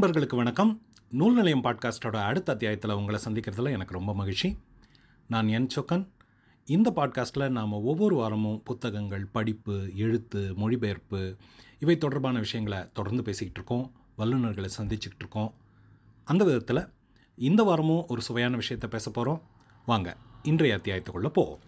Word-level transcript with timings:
நண்பர்களுக்கு 0.00 0.36
வணக்கம். 0.36 0.82
நூல் 1.10 1.34
நிலையம் 1.34 1.64
பாட்காஸ்டோட 1.64 2.16
அடுத்த 2.16 2.52
அத்தியாயத்தில் 2.52 2.90
உங்களை 2.90 3.20
சந்திக்கிறதுல 3.24 3.70
எனக்கு 3.70 3.94
ரொம்ப 3.94 4.14
மகிழ்ச்சி. 4.14 4.58
நான் 5.28 5.48
என் 5.48 5.68
சொக்கன். 5.76 6.08
இந்த 6.64 6.92
பாட்காஸ்ட்டில் 6.96 7.48
நாம் 7.48 7.72
ஒவ்வொரு 7.72 8.16
வாரமும் 8.16 8.62
புத்தகங்கள் 8.62 9.26
படிப்பு 9.26 9.90
எழுத்து 9.94 10.54
மொழிபெயர்ப்பு 10.54 11.36
இவை 11.78 11.98
தொடர்பான 11.98 12.38
விஷயங்களை 12.38 12.88
தொடர்ந்து 12.92 13.22
பேசிக்கிட்டு 13.22 13.76
இருக்கோம். 13.76 13.92
வல்லுநர்களை 14.18 14.68
சந்திச்சுக்கிட்டு 14.78 15.18
இருக்கோம். 15.18 15.54
அந்த 16.24 16.44
விதத்தில் 16.44 16.88
இந்த 17.36 17.62
வாரமும் 17.62 18.04
ஒரு 18.08 18.22
சுவையான 18.22 18.56
விஷயத்தை 18.56 18.90
பேச 18.90 19.10
போகிறோம் 19.10 19.42
வாங்க 19.86 20.16
இன்றைய 20.42 20.76
அத்தியாயத்துக்குள்ளே 20.76 21.28
போவோம். 21.28 21.58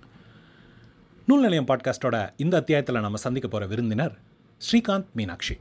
நூல் 1.26 1.40
நிலையம் 1.40 1.66
பாட்காஸ்டோட 1.66 2.32
இந்த 2.36 2.56
அத்தியாயத்தில் 2.56 3.00
நம்ம 3.00 3.16
சந்திக்க 3.16 3.48
போகிற 3.48 3.68
விருந்தினர் 3.68 4.18
ஸ்ரீகாந்த் 4.70 5.12
மீனாட்சி. 5.12 5.56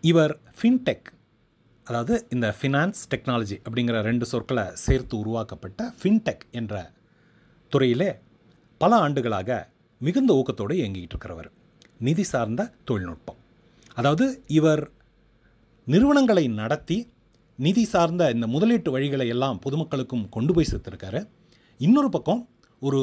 இவர் 0.00 0.40
ஃபின்டெக் 0.62 1.04
அதாவது 1.86 2.26
இந்த 2.30 2.56
ஃபினான்ஸ் 2.58 3.00
டெக்னாலஜி 3.12 3.56
அப்படிங்கிற 3.66 4.00
ரெண்டு 4.00 4.24
சொற்களை 4.24 4.64
சேர்த்து 4.74 5.18
உருவாக்கப்பட்ட 5.18 5.94
ஃபின்டெக் 5.98 6.44
என்ற 6.50 6.92
துறையிலே 7.72 8.10
பல 8.78 8.96
ஆண்டுகளாக 8.96 9.50
மிகுந்த 10.00 10.30
ஊக்கத்தோடு 10.34 10.74
இயங்கிட்டு 10.80 11.14
இருக்கிறவர். 11.14 11.50
நிதி 11.98 12.22
சார்ந்த 12.22 12.70
தொழில்நுட்பம். 12.84 13.38
அதாவது 13.94 14.26
இவர் 14.58 14.90
நிறுவனங்களை 15.86 16.48
நடத்தி 16.48 16.98
நிதி 17.58 17.84
சார்ந்த 17.84 18.30
இந்த 18.30 18.46
முதலீட்டு 18.46 18.98
வழிகளை 18.98 19.26
எல்லாம் 19.26 19.60
பொதுமக்களுக்கும் 19.64 20.28
கொண்டு 20.28 20.54
போய் 20.54 20.68
சேர்த்துருக்காரு. 20.70 21.20
இன்னொரு 21.78 22.08
பக்கம் 22.08 22.48
ஒரு 22.80 23.00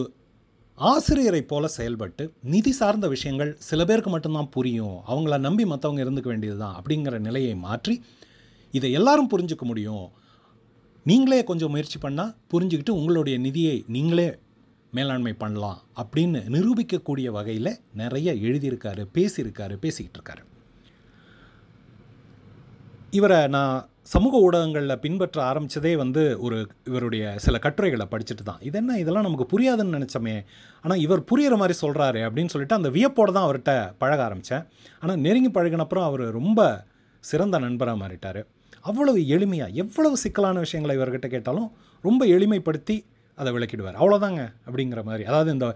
ஆசிரியரை 0.74 1.42
போல 1.42 1.68
செயல்பட்டு 1.68 2.34
நிதி 2.42 2.72
சார்ந்த 2.72 3.08
விஷயங்கள் 3.08 3.52
சில 3.70 3.86
பேருக்கு 3.86 4.10
மட்டும்தான் 4.10 4.50
புரியும். 4.50 4.98
அவங்கள 5.08 5.38
நம்பி 5.40 5.64
மற்றவங்க 5.64 6.04
இருந்துக்க 6.06 6.30
வேண்டியது 6.34 6.60
தான் 6.60 6.78
அப்படிங்கிற 6.80 7.20
நிலையை 7.20 7.56
மாற்றி 7.56 7.96
இதை 8.72 8.92
எல்லாரும் 8.92 9.30
புரிஞ்சுக்க 9.30 9.62
முடியும். 9.62 10.08
நீங்களே 11.04 11.44
கொஞ்சம் 11.44 11.70
முயற்சி 11.70 12.00
பண்ணால் 12.00 12.36
புரிஞ்சுக்கிட்டு 12.54 12.90
உங்களுடைய 12.90 13.38
நிதியை 13.40 13.84
நீங்களே 13.88 14.38
மேலாண்மை 14.92 15.34
பண்ணலாம் 15.34 15.82
அப்படின்னு 16.02 16.40
நிரூபிக்கக்கூடிய 16.56 17.28
வகையில் 17.28 17.80
நிறைய 17.94 18.34
எழுதியிருக்காரு 18.34 19.04
பேசியிருக்காரு 19.14 19.76
பேசிக்கிட்டு 19.76 20.20
இருக்காரு. 20.20 20.44
இவரை 23.12 23.48
நான் 23.48 23.90
சமூக 24.02 24.38
ஊடகங்களில் 24.38 25.00
பின்பற்ற 25.00 25.54
ஆரம்பித்ததே 25.54 25.96
வந்து 25.96 26.40
ஒரு 26.40 26.70
இவருடைய 26.84 27.34
சில 27.38 27.58
கட்டுரைகளை 27.58 28.06
படிச்சுட்டு 28.12 28.44
தான். 28.44 28.60
இது 28.60 28.78
என்ன? 28.78 28.98
இதெல்லாம் 29.00 29.24
நமக்கு 29.24 29.48
புரியாதுன்னு 29.54 29.96
நினச்சோமே. 29.98 30.46
ஆனால் 30.82 31.00
இவர் 31.00 31.24
புரிகிற 31.32 31.58
மாதிரி 31.58 31.78
சொல்கிறாரு 31.82 32.22
அப்படின்னு 32.28 32.54
சொல்லிட்டு 32.54 32.76
அந்த 32.76 32.90
வியப்போடு 32.90 33.34
தான் 33.34 33.48
அவர்கிட்ட 33.48 33.94
பழக 33.98 34.24
ஆரம்பித்தேன் 34.24 34.66
ஆனால் 35.00 35.18
நெருங்கி 35.18 35.50
பழகினப்புறம் 35.50 36.08
அவர் 36.12 36.26
ரொம்ப 36.32 36.86
சிறந்த 37.20 37.60
நண்பராக 37.60 38.08
மாறிட்டார். 38.08 38.42
அவ்வளவு 38.82 39.20
எளிமையாக 39.36 39.78
எவ்வளவு 39.84 40.18
சிக்கலான 40.18 40.60
விஷயங்களை 40.60 40.96
இவர்கிட்ட 40.98 41.28
கேட்டாலும் 41.28 41.70
ரொம்ப 42.02 42.26
எளிமைப்படுத்தி 42.26 42.98
அதை 43.36 43.50
விளக்கிடுவார். 43.54 43.98
அவ்வளோதாங்க 44.02 44.42
அப்படிங்கிற 44.68 45.04
மாதிரி. 45.04 45.24
அதாவது 45.26 45.52
இந்த 45.52 45.68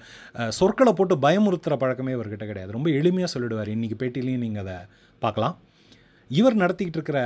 சொற்களை 0.50 0.94
போட்டு 0.94 1.16
பயமுறுத்துகிற 1.16 1.76
பழக்கமே 1.84 2.14
இவர்கிட்ட 2.14 2.46
கிடையாது. 2.46 2.72
ரொம்ப 2.72 2.90
எளிமையாக 2.90 3.30
சொல்லிடுவார். 3.34 3.72
இன்றைக்கி 3.76 3.98
பேட்டிலையும் 4.02 4.44
நீங்கள் 4.46 4.64
அதை 4.66 4.78
பார்க்கலாம். 5.20 5.56
இவர் 6.30 6.58
நடத்திக்கிட்டு 6.58 7.00
இருக்கிற 7.00 7.20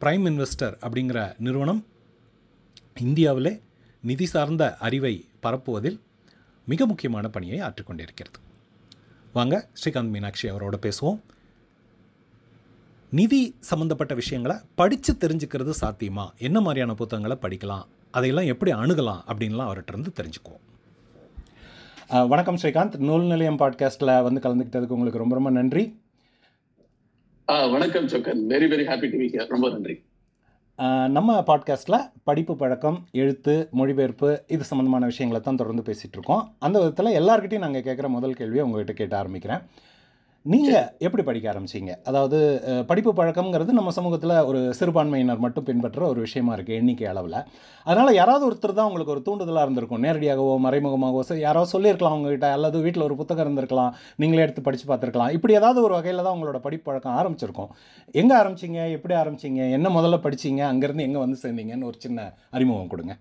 ப்ரைம் 0.00 0.24
இன்வெஸ்டர் 0.30 0.74
அப்படிங்கிற 0.84 1.34
நிறுவனம் 1.38 1.82
இந்தியாவிலே 3.00 3.60
நிதி 4.00 4.26
சார்ந்த 4.26 4.76
அறிவை 4.86 5.14
பரப்புவதில் 5.44 6.00
மிக 6.66 6.86
முக்கியமான 6.86 7.28
பணியை 7.28 7.58
ஆற்றிக்கொண்டிருக்கிறது. 7.60 8.38
வாங்க 9.32 9.68
ஸ்ரீகாந்த் 9.80 10.14
மீனாட்சி 10.14 10.50
அவரோட 10.50 10.76
பேசுவோம். 10.86 11.20
நிதி 13.18 13.38
சம்மந்தப்பட்ட 13.68 14.12
விஷயங்களை 14.18 14.54
படித்து 14.80 15.12
தெரிஞ்சுக்கிறது 15.22 15.72
சாத்தியமா? 15.80 16.24
என்ன 16.46 16.58
மாதிரியான 16.66 16.92
புத்தகங்களை 17.00 17.36
படிக்கலாம்? 17.42 17.82
அதையெல்லாம் 18.16 18.48
எப்படி 18.52 18.70
அணுகலாம்? 18.72 19.18
அப்படின்லாம் 19.30 19.66
அவர்கிட்ட 19.68 19.92
இருந்து 19.94 20.12
தெரிஞ்சுக்குவோம். 20.18 20.62
வணக்கம் 22.32 22.58
ஸ்ரீகாந்த். 22.62 22.96
நூல் 23.08 23.26
நிலையம் 23.32 23.58
பாட்காஸ்ட்டில் 23.62 24.12
வந்து 24.28 24.42
கலந்துக்கிட்டதுக்கு 24.46 24.96
உங்களுக்கு 24.96 25.22
ரொம்ப 25.24 25.36
ரொம்ப 25.38 25.52
நன்றி. 25.58 25.84
வணக்கம் 27.74 28.08
Chokkan. 28.14 28.42
Very 28.54 28.70
very 28.74 28.86
happy 28.92 29.12
to 29.12 29.22
be 29.22 29.28
here 29.34 29.54
ரொம்ப 29.56 29.68
நன்றி. 29.76 29.98
நம்ம 31.18 31.38
பாட்காஸ்ட்டில் 31.52 32.00
படிப்பு 32.28 32.56
பழக்கம் 32.64 32.98
எழுத்து 33.22 33.54
மொழிபெயர்ப்பு 33.78 34.30
இது 34.54 34.64
சம்மந்தமான 34.72 35.04
விஷயங்களை 35.12 35.44
தான் 35.44 35.62
தொடர்ந்து 35.62 35.88
பேசிகிட்டு 35.88 36.18
இருக்கோம். 36.20 36.44
அந்த 36.66 36.76
விதத்தில் 36.82 37.16
எல்லார்கிட்டையும் 37.22 37.66
நாங்கள் 37.68 37.88
கேட்குற 37.90 38.08
முதல் 38.18 38.38
கேள்வியை 38.42 38.66
உங்ககிட்ட 38.66 38.94
கேட்ட 39.00 39.14
ஆரம்பிக்கிறேன். 39.22 39.64
நீங்கள் 40.50 40.86
எப்படி 41.06 41.22
படிக்க 41.26 41.46
ஆரம்பிச்சீங்க? 41.50 41.92
அதாவது 42.10 42.38
படிப்பு 42.88 43.10
பழக்கம்ங்கிறது 43.18 43.72
நம்ம 43.78 43.90
சமூகத்தில் 43.96 44.32
ஒரு 44.48 44.60
சிறுபான்மையினர் 44.78 45.42
மட்டும் 45.44 45.66
பின்பற்றுற 45.68 46.04
ஒரு 46.12 46.20
விஷயமா 46.24 46.52
இருக்குது 46.56 46.78
எண்ணிக்கை 46.80 47.04
அளவில். 47.10 47.36
அதனால் 47.86 48.16
யாராவது 48.18 48.44
ஒருத்தர் 48.48 48.74
தான் 48.78 48.88
உங்களுக்கு 48.90 49.12
ஒரு 49.14 49.22
தூண்டுதலாக 49.26 49.66
இருந்திருக்கும். 49.66 50.02
நேரடியாகவோ 50.06 50.54
மறைமுகமாகவோ 50.66 51.22
யாராவது 51.46 51.72
சொல்லியிருக்கலாம் 51.74 52.16
உங்ககிட்ட 52.18 52.48
அல்லது 52.56 52.78
வீட்டில் 52.86 53.06
ஒரு 53.08 53.16
புத்தகம் 53.20 53.44
இருந்திருக்கலாம் 53.46 53.92
நீங்களே 54.22 54.44
எடுத்து 54.46 54.64
படித்து 54.68 54.86
பார்த்துருக்கலாம். 54.88 55.34
இப்படி 55.36 55.54
ஏதாவது 55.60 55.80
ஒரு 55.86 55.94
வகையில் 55.98 56.24
தான் 56.26 56.34
உங்களோட 56.36 56.60
படிப்பு 56.66 56.86
பழக்கம் 56.88 57.18
ஆரம்பிச்சிருக்கும். 57.20 57.70
எங்கே 58.22 58.34
ஆரம்பிச்சீங்க? 58.40 58.80
எப்படி 58.96 59.16
ஆரம்பிச்சீங்க? 59.20 59.60
என்ன 59.78 59.92
முதல்ல 59.98 60.18
படிச்சீங்க? 60.26 60.64
அங்கேருந்து 60.72 61.06
எங்கே 61.08 61.22
வந்து 61.24 61.38
சேர்ந்தீங்கன்னு 61.44 61.88
ஒரு 61.90 62.00
சின்ன 62.06 62.26
அறிமுகம் 62.56 62.92
கொடுங்க. 62.94 63.14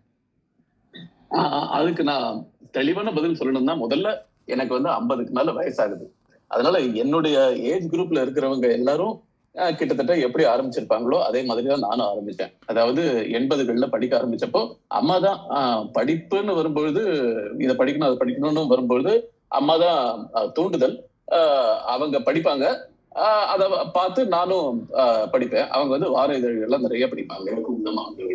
அதுக்கு 1.78 2.06
நான் 2.12 2.42
தெளிவான 2.80 3.14
பதில் 3.20 3.38
சொல்லணும்னா 3.42 3.76
முதல்ல 3.84 4.10
எனக்கு 4.54 4.74
வந்து 4.78 4.92
ஐம்பதுக்கு 4.98 5.34
மேல 5.38 5.52
வயசாகுது. 5.60 6.08
அதனால 6.54 6.80
என்னுடைய 7.04 7.38
ஏஜ் 7.74 7.92
குரூப்ல 7.94 8.24
இருக்கிறவங்க 8.26 8.70
எல்லாரும் 8.80 9.16
கிட்டத்தட்ட 9.80 10.14
எப்படி 10.26 10.44
ஆரம்பிச்சிருப்பாங்களோ 10.52 11.18
அதே 11.28 11.40
மாதிரி 11.48 11.68
தான் 11.72 11.86
நானும் 11.88 12.10
ஆரம்பிச்சேன். 12.12 12.52
அதாவது 12.72 13.02
எண்பதுகள்ல 13.38 13.88
படிக்க 13.96 14.14
ஆரம்பிச்சப்போ 14.20 14.62
அம்மா 15.00 15.16
தான் 15.26 15.40
படிப்புன்னு 15.98 16.54
வரும்பொழுது 16.60 17.02
இதை 17.64 17.74
படிக்கணும் 17.82 18.10
அதை 18.10 18.18
படிக்கணும்னு 18.22 18.72
வரும்பொழுது 18.74 19.14
அம்மா 19.60 19.76
தான் 19.86 20.00
தூண்டுதல். 20.58 20.96
அவங்க 21.94 22.20
படிப்பாங்க. 22.28 22.66
அதை 23.54 23.66
பார்த்து 23.98 24.22
நானும் 24.36 24.78
படிப்பேன். 25.34 25.68
அவங்க 25.76 25.92
வந்து 25.96 26.10
வார 26.16 26.38
இதழ்கள்லாம் 26.40 26.86
நிறைய 26.88 27.08
படிப்பாங்க. 27.14 27.46
எனக்கு 27.54 27.74
உந்தமாக 27.76 28.30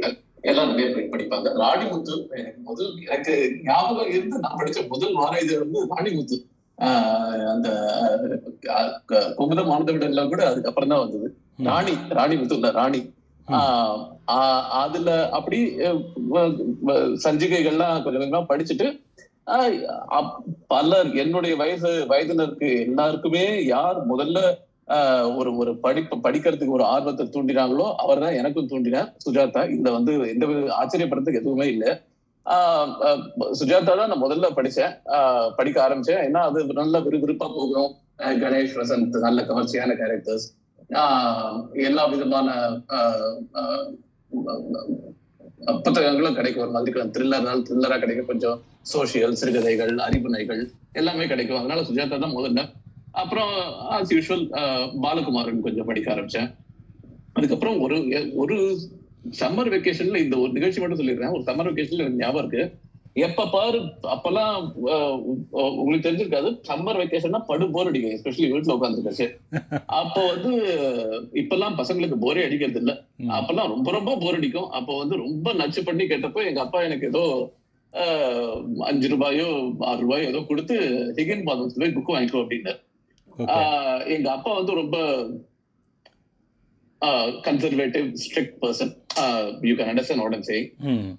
எல்லாம் 0.50 0.70
நிறைய 0.72 1.06
படிப்பாங்க. 1.14 1.48
ராணிமுத்து 1.62 2.14
எனக்கு 2.40 2.60
முதல் 2.68 2.90
எனக்கு 3.06 3.34
ஞாபகம் 3.68 4.12
இருந்து 4.16 4.42
நான் 4.44 4.58
படிச்ச 4.60 4.82
முதல் 4.92 5.16
வார 5.22 5.32
இதழ் 5.44 5.64
வந்து 5.64 5.80
ராணிமுத்து. 5.94 6.38
அந்த 7.52 7.68
குமுதம் 9.36 9.70
ஆனந்தவிடம் 9.70 10.10
எல்லாம் 10.10 10.28
கூட 10.28 10.42
அதுக்கப்புறம் 10.48 10.88
தான் 10.88 10.98
வந்தது. 10.98 11.28
ராணி 11.64 11.92
ராணி 12.78 13.00
ஆஹ் 13.48 13.98
ஆஹ் 14.34 14.64
அதுல 14.78 15.10
அப்படி 15.30 15.58
சஞ்சிகைகள்லாம் 17.24 18.02
கொஞ்சம் 18.02 18.22
கொஞ்சமா 18.22 18.42
படிச்சுட்டு 18.48 18.86
பலர் 20.68 21.10
என்னுடைய 21.14 21.56
வயசு 21.56 21.90
வயதினருக்கு 22.08 22.68
எல்லாருக்குமே 22.80 23.44
யார் 23.66 23.98
முதல்ல 24.08 24.38
ஆஹ் 24.88 25.28
ஒரு 25.36 25.56
ஒரு 25.56 25.70
படிப்பு 25.76 26.16
படிக்கிறதுக்கு 26.16 26.76
ஒரு 26.78 26.84
ஆர்வத்தை 26.84 27.24
தூண்டினாங்களோ 27.26 27.86
அவர் 27.96 28.20
தான் 28.20 28.34
எனக்கும் 28.34 28.68
தூண்டினார். 28.68 29.08
சுஜாதா 29.24 29.62
இதுல 29.70 29.92
வந்து 29.92 30.12
எந்த 30.28 30.46
ஆச்சரியப்படுறதுக்கு 30.76 31.40
எதுவுமே 31.40 31.66
இல்லை. 31.66 31.90
சுஜாதா 33.60 33.84
தான் 33.84 34.08
நான் 34.08 34.22
முதல்ல 34.22 34.48
படிச்சேன். 34.56 34.92
ஆஹ் 35.06 35.48
படிக்க 35.56 35.88
ஆரம்பிச்சேன். 35.88 36.22
ஏன்னா 36.26 36.40
அது 36.48 36.66
நல்ல 36.66 37.00
விறுவிறுப்பா 37.00 37.46
போகும் 37.56 37.94
கணேஷ் 38.18 38.74
பிரசந்த் 38.76 39.18
நல்ல 39.26 39.42
கவர்ச்சியான 39.42 39.94
கேரக்டர்ஸ் 40.02 40.46
எல்லா 41.88 42.04
விதமான 42.06 42.48
ஆஹ் 42.88 43.88
புத்தகங்களும் 45.82 46.34
கிடைக்கும். 46.34 46.62
ஒரு 46.62 46.72
மாதிரி 46.72 47.00
த்ரில்லர்னால 47.00 47.62
த்ரில்லரா 47.68 47.98
கிடைக்கும். 47.98 48.26
கொஞ்சம் 48.26 48.58
சோசியல் 48.94 49.38
சிறுகதைகள் 49.40 49.98
அறிவுரைகள் 49.98 50.62
எல்லாமே 50.92 51.26
கிடைக்கும். 51.26 51.58
அதனால 51.58 51.80
சுஜாதா 51.80 52.18
தான் 52.18 52.36
முதல்ல. 52.36 52.60
அப்புறம் 53.12 53.50
ஆஸ் 53.96 54.12
யூஷுவல் 54.14 54.46
பாலகுமாரன் 55.02 55.60
கொஞ்சம் 55.60 55.86
படிக்க 55.86 56.14
ஆரம்பிச்சேன். 56.14 56.48
அதுக்கப்புறம் 57.32 57.80
ஒரு 57.80 57.96
ஒரு 58.34 58.56
சம்மர் 59.40 59.70
வெக்கேஷன்ல 59.74 60.20
இந்த 60.24 60.36
ஒரு 60.42 60.50
நிகழ்ச்சி 60.56 60.80
மட்டும் 60.80 61.00
சொல்லிடுறேன். 61.00 61.32
ஒரு 61.36 61.44
சம்மர் 61.48 61.68
வெக்கேஷன்ல 61.70 62.04
எனக்கு 62.04 62.22
ஞாபகம் 62.22 62.42
இருக்கு. 62.44 62.62
எப்ப 63.26 63.46
பாரு 63.54 63.78
அப்பெல்லாம் 64.14 64.56
உங்களுக்கு 65.80 66.06
தெரிஞ்சிருக்காது. 66.06 66.48
சம்மர் 66.68 66.98
வெக்கேஷன்னா 67.00 67.40
படு 67.50 67.66
போர் 67.74 67.88
அடிக்கும் 67.90 68.14
எஸ்பெஷலி 68.16 68.48
வீட்டுல 68.54 68.76
உட்காந்துருக்காச்சு 68.76 69.26
அப்போ 70.00 70.22
வந்து 70.32 70.50
இப்பெல்லாம் 71.42 71.78
பசங்களுக்கு 71.80 72.18
போரே 72.24 72.44
அடிக்கிறது 72.46 72.80
இல்ல. 72.82 72.94
அப்பெல்லாம் 73.38 73.72
ரொம்ப 73.74 73.88
ரொம்ப 73.98 74.16
போர் 74.24 74.38
அடிக்கும். 74.40 74.68
அப்போ 74.80 74.92
வந்து 75.02 75.16
ரொம்ப 75.24 75.54
நச்சு 75.60 75.82
பண்ணி 75.88 76.06
கேட்டப்போ 76.12 76.42
எங்க 76.50 76.62
அப்பா 76.66 76.82
எனக்கு 76.88 77.10
ஏதோ 77.12 77.24
அஞ்சு 78.90 79.08
ரூபாயோ 79.12 79.48
ஆறு 79.90 80.00
ரூபாயோ 80.04 80.24
ஏதோ 80.30 80.40
கொடுத்து 80.48 80.76
ஹிகன் 81.18 81.46
பாதம்ஸ் 81.48 81.78
போய் 81.82 81.96
புக் 81.96 82.14
வாங்கிக்கோ 82.14 82.42
அப்படின்னாரு. 82.42 82.80
எங்க 84.14 84.28
அப்பா 84.36 84.50
வந்து 84.58 84.72
ரொம்ப 84.80 84.98
conservative 87.46 88.06
strict 88.22 88.56
person 88.62 88.92
you 89.68 89.74
can 89.78 89.90
understand 89.92 90.22
what 90.24 90.36
I'm 90.36 90.46
saying 90.50 90.68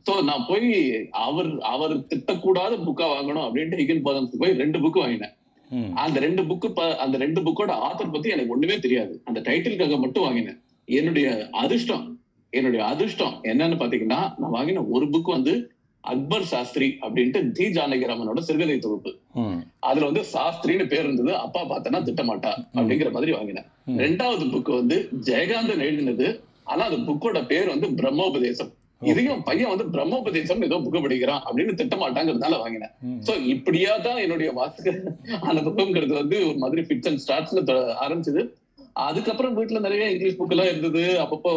so 0.07 0.13
நான் 0.29 0.45
போய் 0.49 0.67
அவர் 1.27 1.49
அவர் 1.73 1.93
திட்டக்கூடாத 2.11 2.73
புக்கா 2.87 3.07
வாங்கணும் 3.15 3.45
அப்படின்ட்டு 3.47 3.81
ஹிகன் 3.81 4.05
பாதம்ஸ் 4.07 4.41
போய் 4.43 4.59
ரெண்டு 4.63 4.79
புக் 4.83 5.01
வாங்கினேன். 5.03 5.33
ம் 5.69 5.91
அந்த 6.03 6.17
ரெண்டு 6.25 6.43
புக்கு 6.49 6.67
அந்த 7.03 7.15
ரெண்டு 7.23 7.39
புக்கோட 7.45 7.71
ஆத்தர் 7.87 8.13
பத்தி 8.13 8.29
எனக்கு 8.35 8.53
ஒண்ணுமே 8.55 8.77
தெரியாது. 8.85 9.13
அந்த 9.27 9.39
டைட்டிலுக்காக 9.47 9.97
மட்டும் 10.03 10.25
வாங்கினேன். 10.27 10.59
என்னுடைய 10.87 11.27
அதிர்ஷ்டம் 11.63 12.05
என்னுடைய 12.53 12.81
அதிர்ஷ்டம் 12.91 13.33
என்னன்னு 13.51 13.79
பாத்தீங்கன்னா 13.79 14.19
நான் 14.41 14.55
வாங்கின 14.57 14.83
ஒரு 14.95 15.05
புக் 15.13 15.35
வந்து 15.37 15.53
அக்பர் 16.11 16.47
சாஸ்திரி 16.51 16.87
அப்படின்ட்டு 17.05 17.39
தி 17.57 17.65
ஜானகிராமனோட 17.77 18.39
சிறுகதை 18.47 18.77
தொகுப்பு. 18.85 19.11
அதுல 19.89 20.07
வந்து 20.09 20.23
சாஸ்திரின்னு 20.33 20.85
பேர் 20.93 21.05
இருந்தது 21.07 21.33
அப்பா 21.45 21.61
பார்த்தனா 21.71 22.01
திட்டமாட்டா 22.09 22.51
அப்படிங்கிற 22.77 23.11
மாதிரி 23.15 23.33
வாங்கினேன். 23.37 23.67
ரெண்டாவது 24.03 24.45
புக் 24.53 24.71
வந்து 24.81 24.97
ஜெயகாந்தன் 25.29 25.85
எழுதினது 25.87 26.27
ஆனா 26.71 26.83
அந்த 26.89 26.99
புக்கோட 27.07 27.39
பேர் 27.51 27.73
வந்து 27.73 27.89
பிரம்மோபதேசம். 28.01 28.71
இதையும் 29.09 29.41
பையன் 29.47 29.71
வந்து 29.71 29.85
பிரம்மோபதேசம் 29.95 30.63
ஏதோ 30.67 30.77
புக்கு 30.85 30.99
படிக்கிறான் 31.03 31.43
அப்படின்னு 31.47 31.73
திட்டமாட்டாங்கிறதுனால 31.81 32.57
வாங்கினேன். 32.61 32.93
சோ 33.27 33.33
இப்படியா 33.53 33.91
தான் 34.05 34.21
என்னுடைய 34.23 34.51
வாசிக்க 34.59 34.93
அனுபவம்ங்கிறது 35.51 36.13
வந்து 36.21 36.37
ஒரு 36.47 36.57
மாதிரி 36.63 36.83
ஃபிட்ஸ் 36.87 37.09
அண்ட் 37.11 37.21
ஸ்டார்ட்ஸ்ல 37.25 37.75
ஆரம்பிச்சது. 38.05 38.43
அதுக்கப்புறம் 39.07 39.57
வீட்டுல 39.57 39.79
நிறைய 39.85 40.05
இங்கிலீஷ் 40.13 40.39
புக் 40.39 40.53
எல்லாம் 40.55 40.71
இருந்தது. 40.71 41.03
அப்பப்போ 41.23 41.51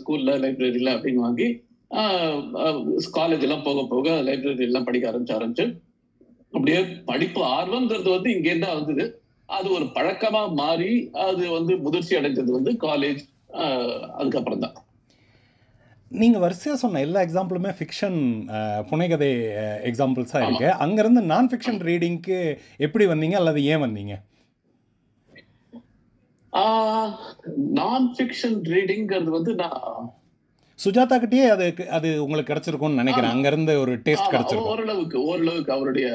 ஸ்கூல்ல 0.00 0.32
லைப்ரரியில 0.44 0.94
அப்படின்னு 0.96 1.24
வாங்கி 1.26 1.48
காலேஜ் 3.18 3.44
எல்லாம் 3.46 3.66
போக 3.66 3.82
போக 3.92 4.08
லைப்ரரி 4.28 4.66
எல்லாம் 4.70 4.88
படிக்க 4.88 5.10
ஆரம்பிச்சு 5.10 5.36
ஆரம்பிச்சு 5.38 5.66
அப்படியே 6.54 6.80
படிப்பு 7.10 7.40
ஆர்வம்ங்கிறது 7.58 8.10
வந்து 8.16 8.30
இங்கே 8.36 8.54
தான் 8.64 8.76
வந்தது. 8.78 9.04
அது 9.56 9.68
ஒரு 9.76 9.86
பழக்கமா 9.96 10.42
மாறி 10.60 10.92
அது 11.26 11.44
வந்து 11.58 11.72
முதிர்ச்சி 11.84 12.14
அடைஞ்சது 12.18 12.50
வந்து 12.58 12.72
காலேஜ் 12.86 13.22
அதுக்கப்புறம் 14.18 14.64
தான் 14.64 14.76
நீங்கள் 16.20 16.42
வரிசையாக 16.44 16.80
சொன்ன 16.82 17.00
எல்லா 17.06 17.20
எக்ஸாம்பிளுமே 17.26 17.70
ஃபிக்ஷன் 17.78 18.18
புனைகதை 18.90 19.30
எக்ஸாம்பிள்ஸாக 19.90 20.42
இருக்கு. 20.44 20.68
அங்கேருந்து 20.84 21.22
நான் 21.32 21.50
ஃபிக்ஷன் 21.52 21.80
ரீடிங்க்கு 21.88 22.38
எப்படி 22.86 23.06
வந்தீங்க? 23.12 23.36
அல்லது 23.40 23.62
ஏன் 23.72 23.84
வந்தீங்க? 23.86 24.14
நான் 27.78 28.06
ஃபிக்ஷன் 28.16 28.58
ரீடிங்கிறது 28.74 29.30
வந்து 29.38 29.54
நான் 29.62 30.06
சுஜாதா 30.78 31.16
கிட்டயே 31.16 31.48
அது 31.50 31.66
அது 31.90 32.22
உங்களுக்கு 32.22 32.52
கிடைச்சிருக்கும்னு 32.52 32.94
நினைக்கிறேன். 32.94 33.30
ஆமா. 33.30 33.36
அங்கேருந்து 33.36 33.80
ஒரு 33.80 33.92
டேஸ்ட் 33.98 34.32
கிடைச்சிருக்கும். 34.32 34.70
ஓரளவுக்கு 34.70 35.24
ஓரளவுக்கு 35.24 35.72
அவருடைய 35.72 36.08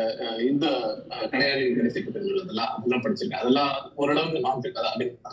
இந்த 0.49 0.65
அஹ், 1.09 1.29
கடையாளி 1.29 1.65
கிடைச்சிக்கிட்டு 1.71 2.19
அதெல்லாம் 2.41 2.73
அதெல்லாம் 2.77 3.03
படிச்சிருக்கேன். 3.03 3.41
அதெல்லாம் 3.41 3.71
ஓரளவுக்கு 3.95 4.39
நான் 4.39 4.61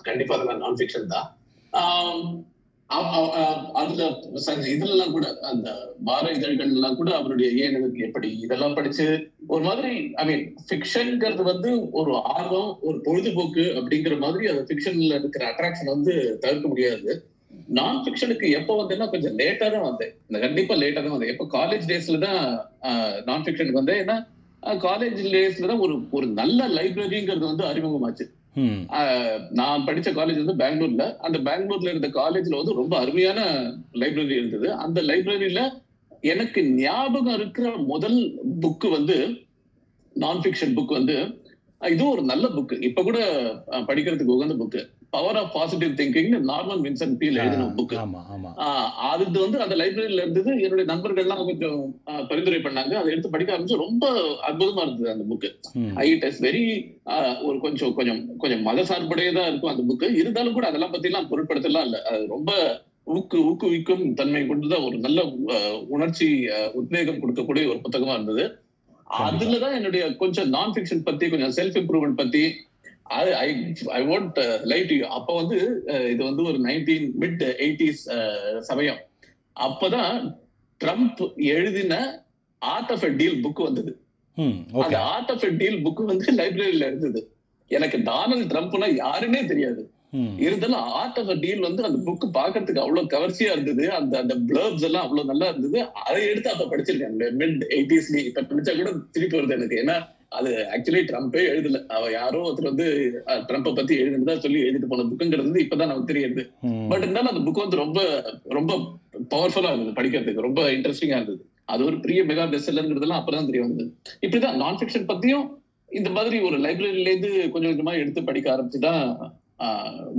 கண்டிப்பா 0.03 0.35
அதெல்லாம் 0.35 0.59
நான் 0.59 0.75
ஃபிக்ஷன் 0.75 1.07
தான். 1.07 1.29
அதுல 3.75 4.03
ச- 4.41 4.69
இதுல 4.69 4.89
எல்லாம் 4.89 5.11
கூட 5.11 5.39
அந்த 5.43 5.69
வார 6.01 6.31
இதழ்கள் 6.31 6.71
எல்லாம் 6.71 6.97
கூட 6.97 7.17
அவருடைய 7.17 7.51
ஏன் 7.65 7.75
எனக்கு 7.75 7.99
எப்படி 7.99 8.39
இதெல்லாம் 8.39 8.75
படிச்சு 8.75 9.07
ஒரு 9.47 9.65
மாதிரி 9.65 9.91
ஐ 10.15 10.27
மீன் 10.27 10.45
ஃபிக்ஷன்ங்கிறது 10.69 11.43
வந்து 11.43 11.91
ஒரு 11.93 12.15
ஆர்வம் 12.29 12.79
ஒரு 12.81 13.01
பொழுதுபோக்கு 13.01 13.61
அப்படிங்கிற 13.77 14.19
மாதிரி 14.19 14.47
அந்த 14.47 14.63
ஃபிக்ஷன்ல 14.63 15.15
இருக்கிற 15.15 15.45
அட்ராக்ஷன் 15.51 15.85
வந்து 15.85 16.15
தவிர்க்க 16.41 16.69
முடியாது. 16.69 17.11
நான் 17.69 17.99
ஃபிக்ஷனுக்கு 18.05 18.47
எப்போ 18.51 18.73
வந்தேன்னா 18.79 19.07
கொஞ்சம் 19.11 19.37
லேட்டா 19.39 19.67
தான் 19.71 19.87
வந்தேன். 19.87 20.13
கண்டிப்பா 20.45 20.75
லேட்டா 20.75 21.01
தான் 21.01 21.15
வந்தேன். 21.15 21.33
எப்போ 21.35 21.47
காலேஜ் 21.55 21.87
டேஸ்ல 21.91 22.19
தான் 22.19 22.41
நான் 23.25 23.45
ஃபிக்ஷனுக்கு 23.45 23.81
வந்தேன். 23.81 24.01
ஏன்னா 24.03 24.17
காலேஜ் 24.83 25.21
டேஸ்ல 25.35 25.67
தான் 25.67 25.79
ஒரு 25.79 25.95
ஒரு 26.11 26.27
நல்ல 26.41 26.69
லைப்ரரிங்கிறது 26.69 27.47
வந்து 27.47 27.65
அறிமுகமாச்சு. 27.65 28.27
நான் 29.51 29.85
படிச்ச 29.87 30.09
காலேஜ் 30.13 30.43
வந்து 30.43 30.61
பெங்களூர்ல. 30.63 31.05
அந்த 31.19 31.39
பெங்களூர்ல 31.49 31.93
இருந்த 31.93 32.09
காலேஜ்ல 32.15 32.61
வந்து 32.61 32.75
ரொம்ப 32.75 32.95
அருமையான 32.99 33.41
லைப்ரரி 33.95 34.37
இருந்தது. 34.41 34.69
அந்த 34.77 35.03
லைப்ரரியில 35.03 35.63
எனக்கு 36.25 36.61
ஞாபகம் 36.77 37.35
இருக்கிற 37.35 37.67
முதல் 37.87 38.19
புக் 38.61 38.87
வந்து 38.91 39.17
நான் 40.17 40.41
ஃபிக்ஷன் 40.45 40.75
புக் 40.75 40.97
வந்து 40.97 41.17
அஹ் 41.81 41.91
இது 41.91 42.05
ஒரு 42.07 42.23
நல்ல 42.23 42.47
புக் 42.49 42.73
இப்ப 42.83 43.03
கூட 43.03 43.19
படிக்கிறதுக்கு 43.89 44.37
உகந்த 44.37 44.55
book 44.55 44.79
power 45.13 45.37
of 45.37 45.53
positive 45.55 45.93
thinking 45.93 46.33
Norman 46.49 46.83
Vincent 46.85 47.17
Peale 47.17 47.39
எழுதின 47.39 47.69
புக் 47.77 47.95
அது 49.11 49.41
வந்து 49.41 49.59
அந்த 49.63 49.75
லைப்ரரியில 49.77 50.23
இருந்தது. 50.23 50.51
என்னுடைய 50.63 50.87
நண்பர்கள்லாம் 50.93 51.45
கொஞ்சம் 51.45 51.79
பரிந்துரை 52.29 52.59
பண்ணாங்க. 52.59 52.93
அதை 52.93 53.13
எடுத்து 53.13 53.31
படிக்க 53.31 53.55
ஆரம்பிச்சு 53.55 53.83
ரொம்ப 53.85 54.05
அற்புதமா 54.49 54.83
இருந்தது 54.83 55.11
அந்த 55.11 55.25
புக்கு 55.31 55.51
ம். 55.81 55.95
இட் 56.09 56.25
இஸ் 56.25 56.43
வெரி 56.43 56.65
ஒரு 57.43 57.59
கொஞ்சம் 57.59 57.95
கொஞ்சம் 57.95 58.21
கொஞ்சம் 58.37 58.63
மத 58.63 58.85
சார்புடையதா 58.85 59.47
இருக்கும் 59.47 59.73
அந்த 59.73 59.85
புக்கு 59.89 60.09
இருந்தாலும் 60.15 60.53
கூட 60.53 60.67
அதெல்லாம் 60.67 60.91
பத்தி 60.91 61.09
எல்லாம் 61.09 61.31
பொருட்படுத்தலாம் 61.31 61.87
இல்ல. 61.89 62.01
அது 62.11 62.27
ரொம்ப 62.27 62.53
ஊக்கு 63.11 63.37
ஊக்குவிக்கும் 63.49 64.15
தன்மை 64.15 64.47
கொண்டுதான் 64.47 64.85
ஒரு 64.85 64.97
நல்ல 64.99 65.21
உணர்ச்சி 65.89 66.27
உத்வேகம் 66.75 67.21
கொடுக்கக்கூடிய 67.23 67.67
ஒரு 67.69 67.79
புத்தகமா 67.79 68.15
இருந்தது. 68.15 68.45
அதுலதான் 69.25 69.77
என்னுடைய 69.77 70.05
கொஞ்சம் 70.17 70.49
நான் 70.49 70.73
ஃபிக்ஷன் 70.73 71.05
பத்தி 71.05 71.29
கொஞ்சம் 71.29 71.55
செல்ஃப் 71.57 71.79
இம்ப்ரூவ்மெண்ட் 71.81 72.17
பத்தி 72.17 72.43
I 73.11 73.49
I 73.93 74.03
want 74.05 74.39
light 74.65 74.93
you 74.93 75.05
அப்ப 75.11 75.35
வந்து 75.35 75.59
அஹ், 75.87 76.09
இது 76.09 76.23
வந்து 76.25 76.43
ஒரு 76.43 76.59
நைன்டீன் 76.61 77.07
மிட் 77.21 77.45
எயிட்டிஸ் 77.59 78.03
சமயம். 78.61 79.01
அப்பதான் 79.57 80.17
ட்ரம்ப் 80.81 81.23
எழுதின 81.53 81.95
art 82.63 82.93
of 82.93 83.05
a 83.05 83.13
deal 83.17 83.43
book 83.45 83.63
வந்தது. 83.63 83.93
ம் 84.37 84.59
அந்த 84.83 84.97
art 85.13 85.31
of 85.31 85.45
a 85.45 85.53
deal 85.57 85.79
book 85.85 86.03
வந்து 86.05 86.33
லைப்ரரியில 86.33 86.87
இருந்தது. 86.87 87.21
எனக்கு 87.71 87.99
டொனால்ட் 87.99 88.51
ட்ரம்ப்னா 88.53 88.89
யாருன்னே 88.99 89.47
தெரியாது. 89.47 89.83
ம் 90.13 90.37
இருந்தாலும் 90.39 90.83
ஆர்ட் 90.99 91.19
ஆஃப் 91.19 91.33
டீல் 91.43 91.67
வந்து 91.67 91.83
அந்த 91.85 91.99
புக் 92.07 92.25
பாக்குறதுக்கு 92.37 92.85
அவ்வளவு 92.85 93.13
கவர்ச்சியா 93.15 93.51
இருந்தது. 93.53 93.85
அந்த 93.93 94.15
அந்த 94.19 94.35
பிளர்ப்ஸ் 94.49 94.87
எல்லாம் 94.89 95.05
அவ்வளவு 95.05 95.31
நல்லா 95.33 95.49
இருந்தது. 95.49 95.79
அதை 96.05 96.29
எடுத்து 96.31 96.51
அப்ப 96.51 96.69
படிச்சிருக்கேன். 96.71 97.17
மிட் 97.41 97.65
எயிட்டிஸ்லி 97.77 98.23
இப்ப 98.31 98.47
படிச்சா 98.51 98.75
கூட 98.77 98.93
திருப்பி 99.13 99.39
வருது 99.39 99.57
எனக்கு. 99.59 99.81
ஏன்னா 99.81 99.97
அது 100.29 100.51
ஆக்சுவலி 100.75 101.01
ட்ரம்ப்பே 101.11 101.43
எழுதல. 101.51 101.79
அவ 101.97 102.11
யாரோ 102.11 102.39
ஒருத்தர் 102.49 102.71
வந்து 102.71 102.87
ட்ரம்ப்பை 103.49 103.75
பத்தி 103.75 103.95
எழுதுனதா 104.03 104.35
சொல்லி 104.39 104.61
எழுதிட்டு 104.63 104.89
போன 104.89 105.03
புக்குங்கிறது 105.03 105.47
வந்து 105.47 105.63
இப்பதான் 105.63 105.93
நமக்கு 105.93 106.13
தெரியுது. 106.13 106.43
பட் 106.89 107.03
இருந்தாலும் 107.03 107.31
அந்த 107.33 107.43
புக் 107.47 107.65
வந்து 107.65 107.81
ரொம்ப 107.85 108.01
ரொம்ப 108.59 108.73
பவர்ஃபுல்லா 109.31 109.71
இருந்தது 109.73 109.99
படிக்கிறதுக்கு. 110.01 110.47
ரொம்ப 110.49 110.63
இன்ட்ரெஸ்டிங்கா 110.71 111.19
இருந்தது. 111.19 111.41
அது 111.65 111.83
ஒரு 111.85 111.97
பெரிய 112.01 112.21
மெகா 112.25 112.45
பெஸ்ட்லங்கிறதெல்லாம் 112.53 113.21
அப்பதான் 113.21 113.49
தெரிய 113.51 113.63
வந்தது. 113.67 113.89
இப்படிதான் 114.27 114.61
நான் 114.63 114.79
ஃபிக்ஷன் 114.81 115.09
பத்தியும் 115.13 115.47
இந்த 115.89 116.11
மாதிரி 116.11 116.39
ஒரு 116.41 116.57
லைப்ரரியில 116.59 117.11
இருந்து 117.11 117.51
கொஞ்சம் 117.51 117.73
கொஞ்சமா 117.73 117.93
எடுத்து 118.03 118.23
படிக்க 118.25 118.49
ஆரம்பிச்சுதான் 118.55 119.03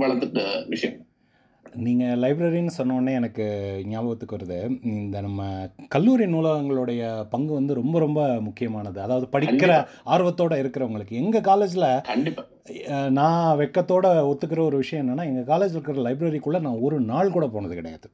வளர்த்துட்ட 0.00 0.42
விஷயம். 0.68 0.98
நீங்கள் 1.84 2.20
லைப்ரரின்னு 2.22 2.76
சொன்ன 2.76 2.94
உடனே 2.94 3.12
எனக்கு 3.12 3.44
ஞாபகத்துக்கு 3.88 4.36
வருது. 4.36 4.58
இந்த 4.82 5.20
நம்ம 5.20 5.68
கல்லூரி 5.88 6.24
நூலகங்களுடைய 6.24 7.02
பங்கு 7.34 7.52
வந்து 7.52 7.74
ரொம்ப 7.74 7.98
ரொம்ப 7.98 8.20
முக்கியமானது. 8.46 9.00
அதாவது 9.00 9.26
படிக்கிற 9.34 9.72
ஆர்வத்தோட 10.14 10.56
இருக்கிறவங்களுக்கு. 10.62 11.20
எங்கள் 11.22 11.46
காலேஜில் 11.50 11.88
நான் 13.18 13.58
வெக்கத்தோட 13.58 14.06
ஒத்துக்கிற 14.32 14.60
ஒரு 14.68 14.76
விஷயம் 14.76 15.04
என்னென்னா 15.04 15.24
எங்கள் 15.30 15.50
காலேஜில் 15.52 15.80
இருக்கிற 15.80 16.06
லைப்ரரிக்குள்ளே 16.08 16.60
நான் 16.66 16.84
ஒரு 16.88 16.98
நாள் 17.12 17.34
கூட 17.36 17.46
போனது 17.46 17.74
கிடையாது. 17.74 18.08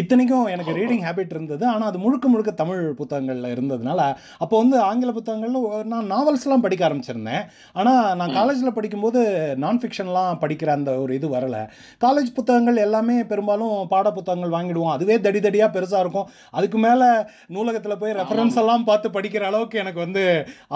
இத்தனைக்கும் 0.00 0.46
எனக்கு 0.54 0.72
ரீடிங் 0.78 1.04
ஹேபிட் 1.06 1.34
இருந்தது. 1.36 1.64
ஆனால் 1.72 1.88
அது 1.90 1.98
முழுக்க 2.04 2.26
முழுக்க 2.32 2.50
தமிழ் 2.62 2.82
புத்தகங்களில் 3.00 3.50
இருந்ததுனால 3.54 4.00
அப்போ 4.42 4.54
வந்து 4.62 4.76
ஆங்கில 4.88 5.12
புத்தகங்களில் 5.18 5.88
நான் 5.92 6.10
நாவல்ஸ்லாம் 6.14 6.64
படிக்க 6.66 6.82
ஆரம்பிச்சிருந்தேன். 6.88 7.44
ஆனால் 7.80 8.00
நான் 8.20 8.36
காலேஜில் 8.38 8.76
படிக்கும்போது 8.78 9.20
நான் 9.64 9.80
ஃபிக்ஷன்லாம் 9.82 10.40
படிக்கிற 10.44 10.72
அந்த 10.78 10.92
ஒரு 11.04 11.12
இது 11.20 11.28
வரலை. 11.36 11.62
காலேஜ் 12.06 12.30
புத்தகங்கள் 12.38 12.82
எல்லாமே 12.86 13.18
பெரும்பாலும் 13.32 13.76
பாட 13.94 14.06
புத்தகங்கள் 14.18 14.54
வாங்கிடுவோம். 14.56 14.94
அதுவே 14.96 15.18
தடி 15.26 15.42
தடியாக 15.46 15.70
பெருசாக 15.76 16.04
இருக்கும். 16.04 16.28
அதுக்கு 16.58 16.80
மேலே 16.86 17.10
நூலகத்தில் 17.56 18.00
போய் 18.02 18.18
ரெஃபரன்ஸ் 18.20 18.60
எல்லாம் 18.64 18.88
பார்த்து 18.90 19.16
படிக்கிற 19.18 19.44
அளவுக்கு 19.52 19.82
எனக்கு 19.84 20.00
வந்து 20.06 20.24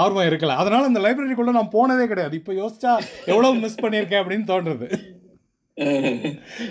ஆர்வம் 0.04 0.28
இருக்கல. 0.30 0.56
அதனால் 0.62 0.88
அந்த 0.90 1.02
லைப்ரரிக்குள்ளே 1.06 1.54
நான் 1.58 1.75
போனதே 1.76 2.06
கிடையாது. 2.12 2.35
இப்போ 2.42 2.54
யோசிச்சா 2.62 2.94
எவ்வளோ 3.32 3.52
மிஸ் 3.64 3.82
பண்ணியிருக்கேன் 3.85 4.23
அப்படின்னு 4.23 4.50
தோன்றுறது 4.52 4.88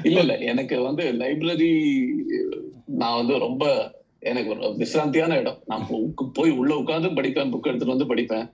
இல்ல 0.07 0.19
இல்ல. 0.19 0.33
எனக்கு 0.51 0.75
வந்து 0.81 1.03
லைப்ரரி 1.13 1.71
நான் 3.01 3.19
வந்து 3.19 3.35
ரொம்ப 3.37 3.63
எனக்கு 4.21 4.49
ஒரு 4.49 4.61
விசிராந்தியான 4.79 5.33
இடம். 5.39 5.59
நான் 5.65 5.85
போய் 6.33 6.51
உள்ள 6.51 6.71
உட்கார்ந்து 6.75 7.17
படிப்பேன் 7.19 7.51
புக் 7.53 7.69
எடுத்துட்டு 7.69 7.95
வந்து 7.95 8.11
படிப்பேன். 8.13 8.45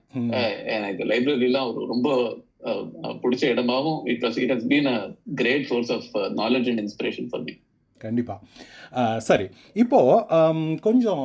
எனக்கு 0.76 1.04
லைப்ரரி 1.04 1.48
எல்லாம் 1.50 1.68
ஒரு 1.70 1.86
ரொம்ப 1.86 2.08
பிடிச்ச 3.22 3.44
இடமாவும் 3.54 4.00
it 4.04 4.24
was 4.24 4.38
it 4.38 4.52
has 4.52 4.68
been 4.68 4.90
a 4.92 4.98
great 5.34 5.64
source 5.64 5.92
of 5.92 6.08
knowledge 6.42 6.68
and 6.68 6.82
inspiration 6.84 7.28
for 7.30 7.44
me 7.44 7.54
கண்டிப்பாக 7.96 8.38
சரி. 9.28 9.46
இப்போது 9.82 10.78
கொஞ்சம் 10.86 11.24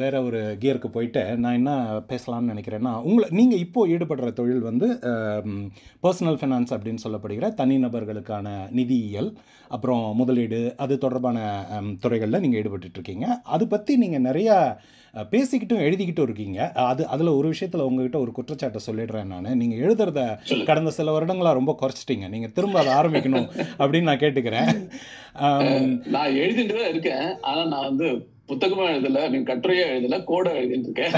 வேற 0.00 0.14
ஒரு 0.28 0.40
கியருக்கு 0.62 0.90
போயிட்டு 0.96 1.22
நான் 1.44 1.58
என்ன 1.60 1.72
பேசலாம்னு 2.12 2.52
நினைக்கிறேன்னா 2.52 2.92
உங்களை 3.08 3.28
நீங்கள் 3.38 3.62
இப்போ 3.64 3.86
ஈடுபடுற 3.94 4.30
தொழில் 4.40 4.68
வந்து 4.68 4.88
பர்சனல் 6.06 6.38
ஃபைனான்ஸ் 6.42 6.74
அப்படின்னு 6.76 7.04
சொல்லப்படுகிற 7.06 7.50
தனிநபர்களுக்கான 7.62 8.46
நிதியியல் 8.80 9.30
அப்புறம் 9.76 10.04
முதலீடு 10.20 10.60
அது 10.84 10.94
தொடர்பான 11.06 11.38
துறைகளில் 12.04 12.42
நீங்கள் 12.44 12.60
ஈடுபட்டுட்டு 12.62 12.98
இருக்கீங்க 13.00 13.26
அது 13.56 13.66
பற்றி 13.74 13.94
நீங்கள் 14.04 14.26
நிறையா 14.28 14.56
பேசிக்கிட்டும் 15.32 15.84
எழுதிக்கிட்டும் 15.84 16.26
இருக்கீங்க. 16.26 16.58
அது 16.90 17.02
அதில் 17.14 17.36
ஒரு 17.36 17.46
விஷயத்தில் 17.52 17.84
உங்ககிட்ட 17.86 18.18
ஒரு 18.24 18.32
குற்றச்சாட்டை 18.36 18.80
சொல்லிடுறேன் 18.86 19.30
நான். 19.32 19.48
நீங்கள் 19.60 19.82
எழுதுறத. 19.84 20.20
கடந்த 20.68 20.90
சில 20.98 21.12
வருடங்களாக 21.14 21.58
ரொம்ப 21.58 21.72
குறைச்சிட்டீங்க. 21.80 22.26
நீங்கள் 22.34 22.52
திரும்ப 22.56 22.78
அதை 22.82 22.92
ஆரம்பிக்கணும் 22.98 23.48
அப்படின்னு 23.78 24.08
நான் 24.10 24.22
கேட்டுக்கிறேன். 24.24 24.70
நான் 26.14 26.36
எழுதிட்டு 26.42 26.77
தான் 26.78 26.88
இருக்கேன். 26.88 27.40
ஆனா 27.40 27.64
நான் 27.64 27.84
வந்து 27.84 28.04
புத்தகமா 28.48 28.86
எழுதல 28.90 29.30
மீன் 29.30 29.44
கட்டுரையா 29.44 29.86
எழுதல 29.86 30.24
கோடா 30.24 30.50
எழுதிட்டு 30.50 30.78
இருக்கேன். 30.78 31.10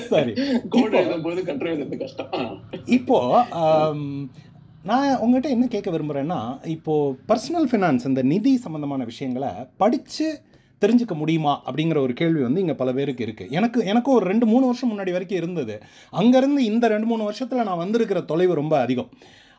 சரி. 0.00 0.32
கோட் 0.68 0.92
இப்போ- 0.92 0.96
எழுதும் 0.96 1.22
போது 1.22 1.44
கட்டுரை 1.44 1.76
எழுதுறது 1.76 1.98
கஷ்டம். 1.98 2.60
இப்போ 2.84 3.44
நான் 4.84 5.16
உங்ககிட்ட 5.16 5.48
என்ன 5.48 5.66
கேட்க 5.66 5.90
விரும்புகிறேன்னா 5.90 6.66
இப்போது 6.66 7.18
பர்சனல் 7.28 7.68
ஃபினான்ஸ் 7.70 8.06
இந்த 8.06 8.22
நிதி 8.22 8.56
சம்மந்தமான 8.56 9.04
விஷயங்களை 9.04 9.48
படித்து 9.76 10.40
தெரிஞ்சுக்க 10.80 11.14
முடியுமா 11.14 11.62
அப்படிங்கிற 11.66 11.98
ஒரு 11.98 12.12
கேள்வி 12.12 12.42
வந்து 12.42 12.60
இங்கே 12.60 12.74
பல 12.74 12.92
பேருக்கு 12.92 13.24
இருக்குது 13.24 13.50
எனக்கு 13.50 13.84
எனக்கு 13.84 14.10
ஒரு 14.10 14.26
ரெண்டு 14.26 14.46
மூணு 14.46 14.66
வருஷம் 14.66 14.90
முன்னாடி 14.90 15.10
வரைக்கும் 15.10 15.38
இருந்தது. 15.38 15.82
அங்கேருந்து 16.12 16.58
இந்த 16.58 16.88
ரெண்டு 16.88 17.06
மூணு 17.06 17.22
வருஷத்தில் 17.22 17.62
நான் 17.62 17.76
வந்திருக்கிற 17.76 18.20
தொலைவு 18.20 18.54
ரொம்ப 18.54 18.80
அதிகம். 18.80 19.08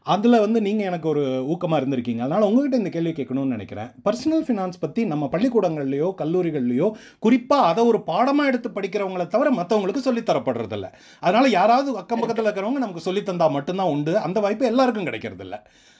அதில் 0.03 0.39
வந்து 0.39 0.61
நீங்கள் 0.61 0.85
எனக்கு 0.85 1.07
ஒரு 1.09 1.23
ஊக்கமாக 1.51 1.79
இருந்திருக்கீங்க. 1.81 2.17
அதனால் 2.17 2.41
உங்ககிட்ட 2.41 2.77
இந்த 2.77 2.89
கேள்வி 2.89 3.11
கேட்கணும்னு 3.11 3.53
நினைக்கிறேன். 3.55 3.89
பர்சனல் 4.05 4.43
ஃபினான்ஸ் 4.47 4.79
பற்றி 4.79 5.05
நம்ம 5.05 5.29
பள்ளிக்கூடங்கள்லையோ 5.31 6.07
கல்லூரிகள்லையோ 6.17 6.91
குறிப்பாக 7.19 7.67
அதை 7.67 7.83
ஒரு 7.83 8.01
பாடமாக 8.01 8.47
எடுத்து 8.47 8.69
படிக்கிறவங்கள 8.69 9.27
தவிர 9.27 9.51
மற்றவங்களுக்கு 9.51 10.05
சொல்லித் 10.07 10.29
தரப்படுறதில்ல. 10.29 10.89
அதனால் 11.19 11.49
யாராவது 11.51 11.97
அக்கம் 11.97 12.19
பக்கத்தில் 12.19 12.45
இருக்கிறவங்க 12.45 12.83
நமக்கு 12.85 13.13
சொல்லித்தந்தா 13.13 13.51
மட்டும்தான் 13.51 13.93
உண்டு. 13.95 14.17
அந்த 14.17 14.39
வாய்ப்பு 14.39 14.65
எல்லாருக்கும் 14.65 15.05
கிடைக்கிறதில்ல. 15.05 15.57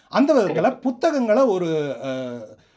அந்த 0.10 0.34
விதத்தில் 0.34 0.78
புத்தகங்களை 0.78 1.44
ஒரு 1.44 1.70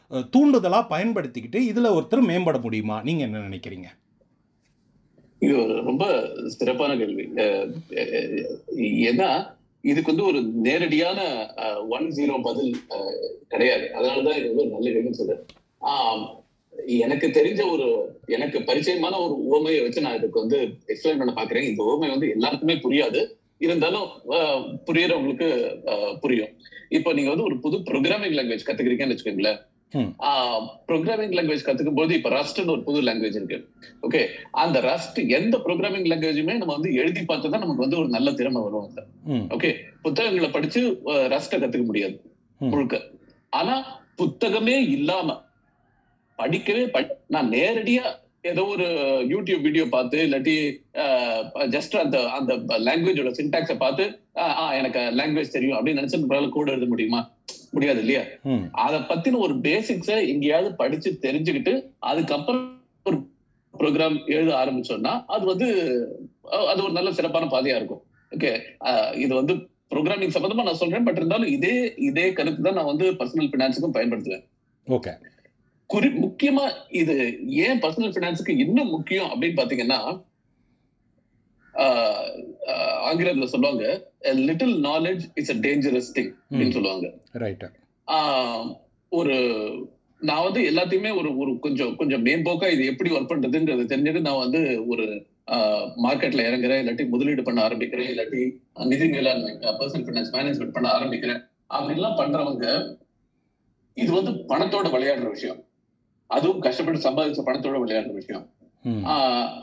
தூண்டுதலாக 0.09 0.97
பயன்படுத்திக்கிட்டு 0.97 1.55
இதில் 1.55 1.93
ஒருத்தர் 1.97 2.27
மேம்பட 2.31 2.61
முடியுமா? 2.61 3.01
நீங்கள் 3.01 3.27
என்ன 3.27 3.47
நினைக்கிறீங்க? 3.47 3.87
இது 5.39 5.53
ஒரு 5.63 5.81
ரொம்ப 5.81 6.05
சிறப்பான 6.47 6.97
கேள்வி. 6.97 7.23
ஏன்னா 9.09 9.29
இதுக்கு 9.85 10.11
வந்து 10.11 10.25
ஒரு 10.25 10.39
நேரடியான 10.63 11.19
ஒன் 11.89 12.07
ஜீரோ 12.11 12.35
பதில் 12.43 12.71
அஹ், 12.95 13.15
கிடையாது. 13.47 13.85
அதனாலதான் 13.95 14.37
இது 14.37 14.49
வந்து 14.51 14.65
நல்ல 14.71 14.87
கேள்வின்னு 14.89 15.19
சொல்றேன். 15.19 15.41
ஆஹ், 15.81 16.23
எனக்கு 16.99 17.27
தெரிஞ்ச 17.29 17.61
ஒரு 17.71 17.87
எனக்கு 18.27 18.59
பரிச்சயமான 18.61 19.19
ஒரு 19.19 19.35
உவமையை 19.47 19.81
வச்சு 19.83 20.01
நான் 20.01 20.15
இதுக்கு 20.15 20.39
வந்து 20.39 20.59
எக்ஸ்பிளைன் 20.87 21.17
பண்ண 21.17 21.33
பாக்குறேன். 21.33 21.69
இந்த 21.69 21.83
உவமை 21.83 22.09
வந்து 22.09 22.29
எல்லாருக்குமே 22.29 22.77
புரியாது. 22.77 23.21
இருந்தாலும் 23.61 24.07
புரியறவங்களுக்கு 24.87 25.47
அஹ், 25.91 26.15
புரியும். 26.19 26.51
இப்போ 26.89 27.13
நீங்க 27.13 27.29
வந்து 27.29 27.43
ஒரு 27.43 27.59
புது 27.59 27.77
ப்ரோக்ராமிங் 27.87 28.35
லாங்குவேஜ் 28.37 28.67
கத்துக்கிறீங்கன்னு 28.67 29.15
வச்சுக்கோங்களேன். 29.15 29.59
ப்ரோக்ராமிங் 30.87 31.31
லாங்குவேஜ் 31.31 31.65
கத்துக்கும் 31.65 31.95
போது 31.95 32.13
இப்ப 32.13 32.29
ரஸ்ட்னு 32.29 32.69
ஒரு 32.69 32.83
புது 32.83 33.01
லாங்குவேஜ் 33.01 33.35
இருக்கு. 33.35 33.69
ஓகே 34.01 34.25
அந்த 34.51 34.81
ரஸ்ட் 34.81 35.29
எந்த 35.29 35.57
ப்ரோக்ராமிங் 35.57 36.05
லாங்குவேஜுமே 36.05 36.57
நம்ம 36.57 36.73
வந்து 36.73 36.93
எழுதி 36.93 37.23
பார்த்து 37.23 37.49
தான் 37.49 37.59
நமக்கு 37.59 37.81
வந்து 37.81 37.97
ஒரு 37.97 38.07
நல்ல 38.07 38.31
திறமை 38.31 38.61
வரும் 38.61 38.81
அதுல. 38.81 39.03
ம். 39.23 39.33
ஓகே 39.33 39.73
புத்தகங்களை 40.01 40.49
படிச்சு 40.49 41.01
ரஸ்ட 41.05 41.51
கத்துக்க 41.51 41.85
முடியாது. 41.85 42.21
முழுக்க. 42.59 43.01
ஆனா 43.49 44.01
புத்தகமே 44.17 44.89
இல்லாம 44.89 45.43
படிக்கவே 46.37 46.85
படி- 46.93 47.11
நான் 47.27 47.49
நேரடியா 47.49 48.01
ஏதோ 48.41 48.65
ஒரு 48.65 48.83
யூடியூப் 49.29 49.61
வீடியோ 49.61 49.85
பார்த்து 49.89 50.27
இல்லாட்டி 50.27 50.75
ஜஸ்ட் 51.53 51.97
அந்த 51.97 52.29
அந்த 52.29 52.55
லாங்குவேஜோட 52.55 53.31
சின்டாக்ஸை 53.31 53.77
பார்த்து 53.77 54.19
எனக்கு 54.77 55.01
லாங்குவேஜ் 55.17 55.55
தெரியும் 55.55 55.77
அப்படின்னு 55.77 56.01
நினைச்சு 56.01 56.49
கூட 56.55 56.69
எழுத 56.75 56.87
முடியுமா? 56.93 57.19
முடியாது 57.75 57.99
இல்லையா? 58.03 58.23
அத 58.85 58.95
பத்தின 59.11 59.39
ஒரு 59.45 59.53
பேசிக்ஸ 59.67 60.09
எங்கேயாவது 60.31 60.69
படிச்சு 60.81 61.09
தெரிஞ்சுக்கிட்டு 61.25 61.73
அதுக்கப்புறம் 62.09 62.65
ஒரு 63.09 63.17
ப்ரோக்ராம் 63.73 64.17
எழுத 64.35 64.51
ஆரம்பிச்சோம்னா 64.61 65.13
அது 65.35 65.45
வந்து 65.51 65.67
அது 66.71 66.79
ஒரு 66.85 66.93
நல்ல 66.97 67.09
சிறப்பான 67.19 67.49
பாதையா 67.53 67.77
இருக்கும். 67.79 68.03
ஓகே 68.31 68.51
இது 69.23 69.31
வந்து 69.39 69.53
ப்ரோக்ராமிங் 69.93 70.35
சம்பந்தமா 70.35 70.65
நான் 70.67 70.81
சொல்றேன் 70.81 71.07
பட் 71.07 71.19
இருந்தாலும் 71.21 71.53
இதே 71.57 71.75
இதே 72.09 72.27
கருத்து 72.37 72.67
தான் 72.67 72.77
நான் 72.79 72.91
வந்து 72.91 73.07
பர்சனல் 73.19 73.51
பினான்ஸுக்கும் 73.53 73.95
பயன்படுத்துவேன். 73.97 74.45
ஓகே 74.87 75.13
குறி 75.89 76.07
முக்கியமா 76.23 76.65
இது 77.01 77.15
ஏன் 77.65 77.81
பர்சனல் 77.83 78.15
பினான்ஸுக்கு 78.15 78.53
இன்னும் 78.63 78.93
முக்கியம் 78.95 79.29
அப்படின்னு 79.31 79.59
பாத்தீங்கன்னா 79.59 79.99
ஆங்கிலத்துல 81.75 83.43
சொல்லுவாங்க 83.43 84.11
little 84.19 84.83
knowledge 84.83 85.19
is 85.33 85.49
a 85.49 85.53
dangerous 85.53 86.15
thing 86.15 86.31
அப்படின்னு 86.51 86.71
சொல்லுவாங்க. 86.71 87.13
ஆஹ் 88.07 88.75
ஒரு 89.09 89.35
நான் 90.19 90.43
வந்து 90.43 90.61
எல்லாத்தையுமே 90.61 91.17
ஒரு 91.17 91.37
ஒரு 91.37 91.59
கொஞ்சம் 91.59 91.95
கொஞ்சம் 91.95 92.25
மேம்போக்கா 92.25 92.71
இது 92.71 92.85
எப்படி 92.85 93.09
ஒர்க் 93.11 93.29
பண்றதுன்றது 93.29 93.83
தெரிஞ்சுட்டு 93.85 94.21
நான் 94.21 94.37
வந்து 94.37 94.87
ஒரு 94.87 95.03
மார்க்கெட்ல 96.03 96.41
இறங்குறேன் 96.41 96.83
இல்லாட்டி 96.83 97.07
முதலீடு 97.07 97.43
பண்ண 97.43 97.67
ஆரம்பிக்கிறேன் 97.67 98.09
இல்லாட்டி 98.11 98.51
நிதி 98.85 99.07
மேலாண்மை 99.07 99.51
பர்சனல் 99.53 100.05
ஃபினான்ஸ் 100.05 100.33
மேனேஜ்மெண்ட் 100.33 100.71
பண்ண 100.71 100.89
ஆரம்பிக்கிறேன். 100.89 101.41
அப்படின்லாம் 101.69 102.17
பண்றவங்க 102.17 102.97
இது 103.93 104.11
வந்து 104.11 104.31
பணத்தோட 104.31 104.85
விளையாடுற 104.85 105.29
விஷயம். 105.29 105.63
அதுவும் 106.27 106.59
கஷ்டப்பட்டு 106.59 107.09
சம்பாதிச்ச 107.09 107.45
பணத்தோட 107.45 107.77
விளையாடுற 107.85 108.11
விஷயம். 108.11 108.49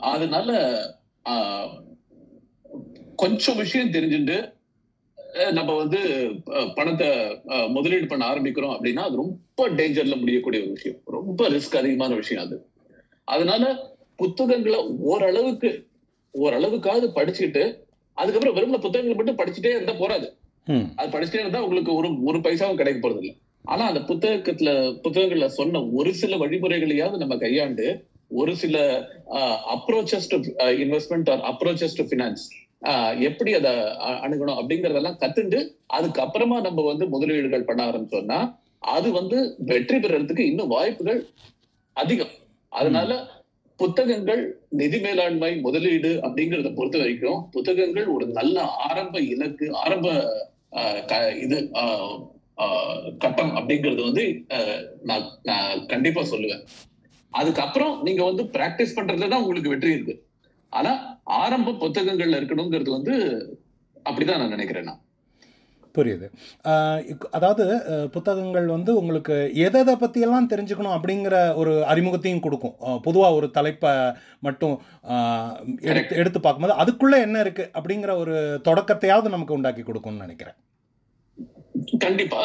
அதனால 0.01 0.51
கொஞ்சம் 3.15 3.55
விஷயம் 3.55 3.91
தெரிஞ்சுட்டு 3.91 4.37
நம்ம 5.51 5.71
வந்து 5.73 5.99
பணத்தை 6.75 7.07
முதலீடு 7.67 8.07
பண்ண 8.07 8.23
ஆரம்பிக்கிறோம் 8.33 8.73
அப்படின்னா 8.75 9.03
அது 9.07 9.15
ரொம்ப 9.15 9.69
டேஞ்சர்ல 9.69 10.19
முடியக்கூடிய 10.19 10.63
ஒரு 10.63 10.71
விஷயம். 10.71 10.99
ரொம்ப 11.05 11.49
ரிஸ்க் 11.49 11.77
அதிகமான 11.77 12.13
விஷயம் 12.15 12.43
அது. 12.45 12.57
அதனால 13.23 13.63
புத்தகங்களை 14.15 14.79
ஓரளவுக்கு 14.85 15.69
ஓரளவுக்காவது 16.33 17.07
படிச்சுக்கிட்டு 17.15 17.63
அதுக்கப்புறம் 18.17 18.55
வெறும் 18.55 18.71
புத்தகங்களை 18.71 19.15
மட்டும் 19.15 19.39
படிச்சுட்டே 19.41 19.71
இருந்தா 19.75 19.93
போறாது. 19.93 20.27
அது 20.95 21.19
படிச்சுட்டே 21.19 21.39
இருந்தா 21.39 21.63
உங்களுக்கு 21.63 21.93
ஒரு 21.95 22.09
ஒரு 22.23 22.39
பைசாவும் 22.39 22.75
கிடைக்க 22.75 22.99
போறது 23.07 23.17
இல்லை 23.17 23.35
ஆனா 23.65 23.83
அந்த 23.87 23.99
புத்தகத்துல 23.99 24.69
புத்தகங்கள்ல 25.03 25.45
சொன்ன 25.45 25.83
ஒரு 25.83 26.13
சில 26.13 26.37
வழிமுறைகளையாவது 26.37 27.17
நம்ம 27.17 27.37
கையாண்டு 27.37 28.05
ஒரு 28.27 28.55
சில 28.55 28.77
approaches 29.75 30.29
to 30.29 30.37
investment 30.83 31.29
or 31.31 31.43
approaches 31.51 31.95
to 31.95 32.03
finance 32.03 32.43
எப்படி 33.27 33.51
அதை 33.59 33.71
அணுகணும் 34.25 34.59
அப்படிங்கறதெல்லாம் 34.59 35.19
கத்துண்டு 35.21 35.59
அதுக்கப்புறமா 35.97 36.57
நம்ம 36.67 36.83
வந்து 36.89 37.05
முதலீடுகள் 37.13 37.67
பண்ண 37.69 37.81
ஆரம்பிச்சோம்னா 37.89 38.39
அது 38.95 39.09
வந்து 39.19 39.37
வெற்றி 39.69 39.97
பெறறதுக்கு 39.97 40.43
இன்னும் 40.51 40.73
வாய்ப்புகள் 40.75 41.21
அதிகம். 41.95 42.33
அதனால 42.71 43.11
புத்தகங்கள் 43.79 44.41
நிதி 44.79 44.97
மேலாண்மை 45.05 45.51
முதலீடு 45.65 46.11
அப்படிங்கறத 46.25 46.71
பொறுத்த 46.79 46.97
வரைக்கும் 47.01 47.39
புத்தகங்கள் 47.55 48.07
ஒரு 48.15 48.25
நல்ல 48.39 48.65
ஆரம்ப 48.87 49.15
இலக்கு 49.33 49.65
ஆரம்ப 49.83 50.07
இது 51.45 51.57
கட்டம் 53.23 53.53
அப்படிங்கிறது 53.59 54.01
வந்து 54.09 54.25
நான் 55.09 55.25
கண்டிப்பா 55.93 56.21
சொல்லுவேன். 56.33 56.63
அதுக்கப்புறம் 57.33 57.95
நீங்க 58.07 58.21
வந்து 58.29 58.43
பிராக்டிஸ் 58.55 58.95
பண்றதுல 58.97 59.31
தான் 59.31 59.43
உங்களுக்கு 59.43 59.73
வெற்றி 59.73 59.95
இருக்கு. 59.95 60.15
ஆனா 60.79 60.91
ஆரம்ப 61.43 61.71
புத்தகங்கள்ல 61.83 62.39
இருக்கணுங்கிறது 62.39 62.91
வந்து 62.97 63.15
அப்படிதான் 64.09 64.41
நான் 64.41 64.53
நினைக்கிறேன் 64.55 64.87
நான். 64.89 65.01
புரியுது. 65.95 66.27
அதாவது 67.37 67.65
புத்தகங்கள் 68.13 68.67
வந்து 68.73 68.91
உங்களுக்கு 68.99 69.35
எதை 69.65 69.79
எதை 69.83 69.93
பற்றியெல்லாம் 69.95 70.49
தெரிஞ்சுக்கணும் 70.53 70.95
அப்படிங்கிற 70.97 71.35
ஒரு 71.61 71.73
அறிமுகத்தையும் 71.91 72.43
கொடுக்கும். 72.45 72.75
பொதுவாக 73.07 73.37
ஒரு 73.39 73.47
தலைப்பை 73.57 73.91
மட்டும் 74.47 74.75
எடுத்து 75.91 76.15
எடுத்து 76.21 76.39
பார்க்கும்போது 76.39 76.79
அதுக்குள்ளே 76.83 77.19
என்ன 77.27 77.43
இருக்குது 77.47 77.73
அப்படிங்கிற 77.79 78.13
ஒரு 78.23 78.35
தொடக்கத்தையாவது 78.69 79.35
நமக்கு 79.35 79.57
உண்டாக்கி 79.59 79.85
கொடுக்கும்னு 79.89 80.25
நினைக்கிறேன். 80.25 80.57
கண்டிப்பா. 82.05 82.41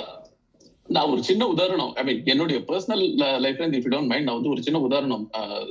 நான் 0.95 1.11
ஒரு 1.13 1.23
சின்ன 1.29 1.43
உதாரணம். 1.55 1.91
ஐ 2.01 2.03
மீன் 2.07 2.21
என்னுடைய 2.33 2.59
பர்சனல் 2.69 3.03
லைஃப்ல 3.45 3.63
இருந்து 3.63 3.79
இஃப் 3.81 3.91
டோன்ட் 3.95 4.11
மைண்ட் 4.11 4.27
நான் 4.29 4.39
வந்து 4.39 4.53
ஒரு 4.55 4.63
சின்ன 4.67 4.79
உதாரணம் 4.87 5.25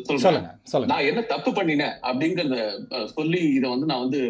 சொல்றேன். 0.09 0.45
நான் 0.91 1.07
என்ன 1.09 1.21
தப்பு 1.31 1.51
பண்ணினேன் 1.57 1.95
அப்படிங்கறத 2.09 2.57
சொல்லி 3.17 3.39
இத 3.57 3.65
வந்து 3.73 3.89
நான் 3.91 4.03
வந்து 4.05 4.21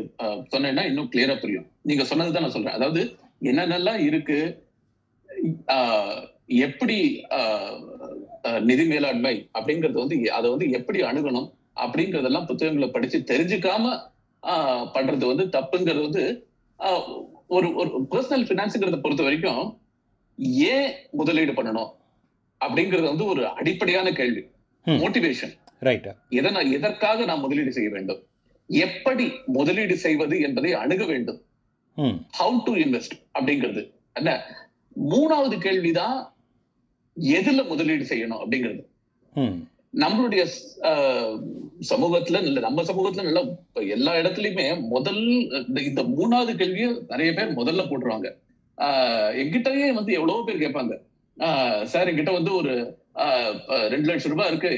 சொன்னேன்னா 0.53 0.83
இன்னும் 0.89 1.09
கிளியரா 1.13 1.35
புரியும். 1.41 1.67
நீங்க 1.89 2.03
சொன்னதுதான் 2.11 2.45
நான் 2.45 2.55
சொல்றேன். 2.57 2.77
அதாவது 2.79 3.03
என்னென்னலாம் 3.49 4.01
இருக்கு 4.09 4.39
எப்படி 6.67 6.97
நிதி 8.69 8.83
மேலாண்மை 8.91 9.35
அப்படிங்கறது 9.57 9.97
வந்து 10.03 10.17
அதை 10.37 10.47
வந்து 10.53 10.67
எப்படி 10.77 10.99
அணுகணும் 11.09 11.49
அப்படிங்கறதெல்லாம் 11.83 12.47
புத்தகங்களை 12.49 12.87
படிச்சு 12.91 13.17
தெரிஞ்சுக்காம 13.31 13.91
பண்றது 14.95 15.25
வந்து 15.31 15.45
தப்புங்கிறது 15.57 16.05
வந்து 16.07 16.23
ஒரு 17.55 17.67
ஒரு 17.81 17.89
பர்சனல் 18.13 18.47
பினான்ஸுங்கிறத 18.51 18.99
பொறுத்த 19.03 19.25
வரைக்கும் 19.27 19.65
ஏன் 20.37 20.91
முதலீடு 21.11 21.51
பண்ணணும் 21.51 21.89
அப்படிங்கறது 22.65 23.03
வந்து 23.03 23.25
ஒரு 23.25 23.47
அடிப்படையான 23.47 24.11
கேள்வி. 24.11 24.45
மோட்டிவேஷன் 24.85 25.53
எதை 26.29 26.51
நான் 26.51 26.71
எதற்காக 26.71 27.25
நான் 27.25 27.39
முதலீடு 27.39 27.71
செய்ய 27.71 27.89
வேண்டும்? 27.89 28.23
எப்படி 28.67 29.31
முதலீடு 29.45 29.97
செய்வது 29.97 30.41
என்பதை 30.41 30.73
அணுக 30.73 31.05
வேண்டும். 31.05 31.41
ஹவு 32.39 32.63
டு 32.63 32.75
இன்வெஸ்ட் 32.75 33.23
அப்படிங்கிறது. 33.39 33.91
என்ன? 34.13 34.43
மூணாவது 35.09 35.57
கேள்விதான் 35.57 36.35
எதுல 37.19 37.67
முதலீடு 37.67 38.03
செய்யணும் 38.03 38.45
அப்படிங்கிறது. 38.45 38.85
நம்மளுடைய 39.93 40.47
சமூகத்துல 41.89 42.41
இல்ல 42.41 42.59
நம்ம 42.59 42.83
சமூகத்துல 42.83 43.23
நல்ல 43.23 43.55
எல்லா 43.73 44.13
இடத்துலயுமே 44.13 44.81
முதல் 44.81 45.17
இந்த- 45.67 45.81
இந்த 45.81 46.03
மூணாவது 46.03 46.55
கேள்வியை 46.55 47.01
நிறைய 47.07 47.33
பேர் 47.33 47.53
முதல்ல 47.53 47.87
போட்டுருவாங்க. 47.87 48.35
என்கிட்டயே 49.41 49.93
வந்து 49.93 50.13
எவ்வளவோ 50.13 50.43
பேர் 50.43 50.63
கேட்பாங்க. 50.63 50.93
சார் 51.85 52.07
என்கிட்ட 52.07 52.33
வந்து 52.33 52.51
ஒரு 52.55 52.73
ரெண்டு 53.87 54.07
லட்சம் 54.09 54.31
ரூபாய் 54.31 54.47
இருக்கு. 54.47 54.71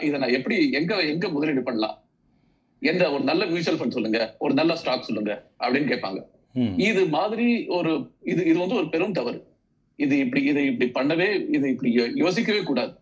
இதை 0.00 0.18
நான் 0.18 0.32
எப்படி 0.32 0.70
எங்க 0.70 0.92
எங்க 1.04 1.28
முதலீடு 1.28 1.62
பண்ணலாம்? 1.62 1.96
எந்த 2.82 3.12
ஒரு 3.12 3.24
நல்ல 3.24 3.46
மியூச்சுவல் 3.46 3.78
ஃபண்ட் 3.78 3.90
சொல்லுங்க. 3.90 4.34
ஒரு 4.38 4.54
நல்ல 4.54 4.76
ஸ்டாக் 4.76 5.02
சொல்லுங்க. 5.02 5.32
அப்படின்னு 5.60 5.90
கேட்பாங்க. 5.92 6.20
இது 6.82 7.06
மாதிரி 7.08 7.46
ஒரு 7.68 7.90
இது 8.24 8.44
இது 8.44 8.58
வந்து 8.58 8.74
ஒரு 8.74 8.88
பெரும் 8.88 9.12
தவறு. 9.12 9.38
இது 9.98 10.18
இப்படி 10.18 10.42
இதை 10.44 10.64
இப்படி 10.66 10.90
பண்ணவே 10.90 11.26
இது 11.50 11.66
இப்படி 11.70 11.90
யோசிக்கவே 12.16 12.62
கூடாது. 12.62 12.92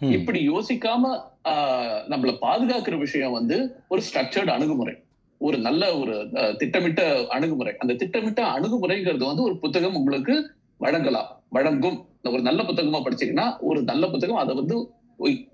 இப்படி 0.00 0.48
யோசிக்காம 0.50 1.04
ஆஹ், 1.44 2.00
நம்மள 2.08 2.30
பாதுகாக்கிற 2.40 2.98
விஷயம் 2.98 3.32
வந்து 3.32 3.56
ஒரு 3.88 4.02
ஸ்ட்ரக்சர்டு 4.02 4.46
அணுகுமுறை. 4.48 4.94
ஒரு 5.42 5.58
நல்ல 5.58 5.98
ஒரு 5.98 6.14
திட்டமிட்ட 6.58 7.02
அணுகுமுறை. 7.28 7.72
அந்த 7.78 7.94
திட்டமிட்ட 7.94 8.40
அணுகுமுறைங்கிறது 8.46 9.24
வந்து 9.26 9.42
ஒரு 9.42 9.58
புத்தகம் 9.58 9.94
உங்களுக்கு 9.94 10.34
வழங்கலாம் 10.78 11.30
வழங்கும். 11.48 11.98
ஒரு 12.24 12.42
நல்ல 12.42 12.62
புத்தகமா 12.62 13.00
படிச்சீங்கன்னா 13.04 13.46
ஒரு 13.60 13.82
நல்ல 13.82 14.04
புத்தகம் 14.06 14.36
அதை 14.36 14.54
வந்து 14.54 14.76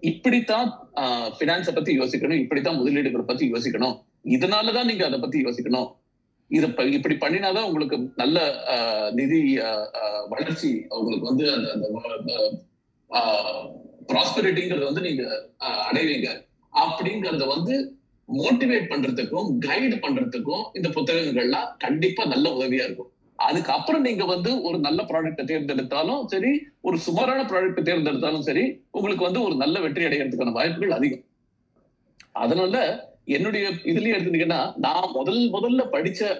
இப்படித்தான் 0.00 0.68
பினான்ஸை 1.38 1.74
பத்தி 1.74 1.98
யோசிக்கணும் 1.98 2.38
இப்படித்தான் 2.42 2.78
முதலீடுகளை 2.78 3.22
பத்தி 3.22 3.50
யோசிக்கணும். 3.52 3.96
இதனாலதான் 4.24 4.84
நீங்க 4.84 5.04
அதை 5.06 5.18
பத்தி 5.18 5.38
யோசிக்கணும். 5.44 5.88
இத 6.50 6.66
ப- 6.68 6.92
இப்படி 6.98 7.14
பண்ணினாதான் 7.14 7.66
உங்களுக்கு 7.66 7.98
நல்ல 8.16 8.38
ஆஹ், 8.74 9.12
நிதி 9.12 9.40
வளர்ச்சி 10.28 10.70
உங்களுக்கு 10.88 11.26
வந்து 11.26 11.46
அந்த 11.52 11.68
அந்த 11.72 11.88
ப்ராஸ்பரிட்டிங்கிறத 14.08 14.84
வந்து 14.84 15.00
நீங்க 15.00 15.24
அடைவீங்க. 15.92 16.28
அப்படிங்கறத 16.74 17.46
வந்து 17.46 17.74
மோட்டிவேட் 18.28 18.90
பண்றதுக்கும் 18.92 19.48
கைடு 19.66 19.96
பண்றதுக்கும் 20.04 20.64
இந்த 20.78 20.88
புத்தகங்கள்லாம் 20.96 21.68
கண்டிப்பா 21.84 22.22
நல்ல 22.32 22.46
உதவியா 22.56 22.84
இருக்கும். 22.88 23.10
அதுக்கப்புறம் 23.38 24.04
நீங்க 24.06 24.24
வந்து 24.32 24.50
ஒரு 24.68 24.78
நல்ல 24.86 25.00
ப்ராடக்ட்டை 25.10 25.44
தேர்ந்தெடுத்தாலும் 25.50 26.22
சரி 26.32 26.50
ஒரு 26.86 26.96
சுமாரான 27.06 27.40
ப்ராடக்ட்டை 27.50 27.82
தேர்ந்தெடுத்தாலும் 27.88 28.46
சரி 28.48 28.64
உங்களுக்கு 28.96 29.26
வந்து 29.28 29.42
ஒரு 29.46 29.54
நல்ல 29.62 29.76
வெற்றி 29.84 30.06
அடைகிறதுக்கான 30.06 30.54
வாய்ப்புகள் 30.58 30.96
அதிகம். 30.98 31.24
அதனால 32.44 32.74
என்னுடைய 33.36 33.64
இதுலயே 33.90 34.14
எடுத்துட்டீங்கன்னா 34.16 34.60
நான் 34.86 35.12
முதல் 35.18 35.42
முதல்ல 35.56 35.82
படிச்ச 35.94 36.30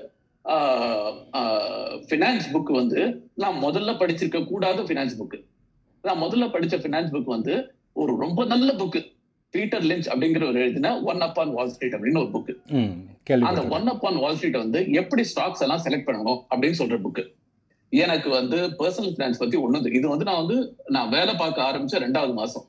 ஃபினான்ஸ் 2.09 2.47
புக் 2.53 2.73
வந்து 2.81 3.01
நான் 3.43 3.57
முதல்ல 3.65 3.93
படிச்சிருக்க 4.03 4.41
கூடாத 4.51 4.85
ஃபினான்ஸ் 4.89 5.17
புக் 5.21 5.39
நான் 6.05 6.23
முதல்ல 6.25 6.47
படிச்ச 6.55 6.77
ஃபினான்ஸ் 6.83 7.13
புக் 7.15 7.35
வந்து 7.37 7.55
ஒரு 8.03 8.13
ரொம்ப 8.17 8.41
நல்ல 8.53 8.69
புக்கு 8.73 9.01
பீட்டர் 9.55 9.85
லிஞ்ச் 9.87 10.09
அப்படிங்கிற 10.11 10.45
ஒரு 10.49 10.59
எழுதின 10.63 10.89
one 11.07 11.23
up 11.27 11.39
on 11.39 11.53
Wall 11.55 11.73
Street 11.73 11.97
அப்படின்னு 11.97 12.23
ஒரு 12.23 12.31
புக் 12.33 12.51
ம், 12.77 12.93
அந்த. 13.47 13.61
One 13.77 13.89
up 13.93 14.05
on 14.09 14.19
Wall 14.23 14.37
Street 14.37 14.63
வந்து 14.63 14.81
எப்படி 15.01 15.23
ஸ்டாக்ஸ் 15.31 15.63
எல்லாம் 15.65 15.85
செலக்ட் 15.85 16.09
பண்ணணும் 16.09 16.41
அப்படின்னு 16.51 16.79
சொல்ற 16.81 16.99
புக் 17.05 17.23
எனக்கு 17.93 18.29
வந்து 18.33 18.59
பர்சனல் 18.79 19.13
ஃபினான்ஸ் 19.13 19.39
பத்தி 19.39 19.57
ஒண்ணும் 19.61 19.85
தெரி- 19.85 19.99
இது 19.99 20.09
வந்து 20.09 20.27
நான் 20.27 20.41
வந்து 20.43 20.57
நான் 20.95 21.13
வேலை 21.15 21.35
பார்க்க 21.37 21.69
ஆரம்பிச்ச 21.69 22.01
ரெண்டாவது 22.03 22.35
மாசம் 22.35 22.65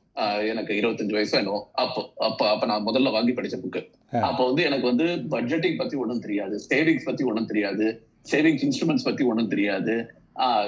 எனக்கு 0.50 0.72
இருபத்தஞ்சு 0.78 1.16
வயசு 1.18 1.36
என்னவோ 1.40 1.60
அப்போ 1.82 2.02
அப்ப 2.26 2.48
அப்ப 2.50 2.66
நான் 2.66 2.86
முதல்ல 2.88 3.12
வாங்கி 3.12 3.34
படிச்ச 3.34 3.58
புக் 3.60 3.80
ஆ. 3.80 4.20
அப்போ 4.28 4.44
வந்து 4.48 4.62
எனக்கு 4.66 4.86
வந்து 4.88 5.06
பட்ஜெட்டிங் 5.34 5.78
பத்தி 5.78 5.98
ஒண்ணும் 5.98 6.24
தெரியாது 6.26 6.56
சேவிங்ஸ் 6.68 7.08
பத்தி 7.10 7.24
ஒண்ணும் 7.26 7.50
தெரியாது 7.52 7.88
சேவிங்ஸ் 8.26 8.64
இன்ஸ்ட்ருமெண்ட்ஸ் 8.66 9.06
பத்தி 9.06 9.24
ஒண்ணும் 9.26 9.52
தெரியாது 9.52 9.96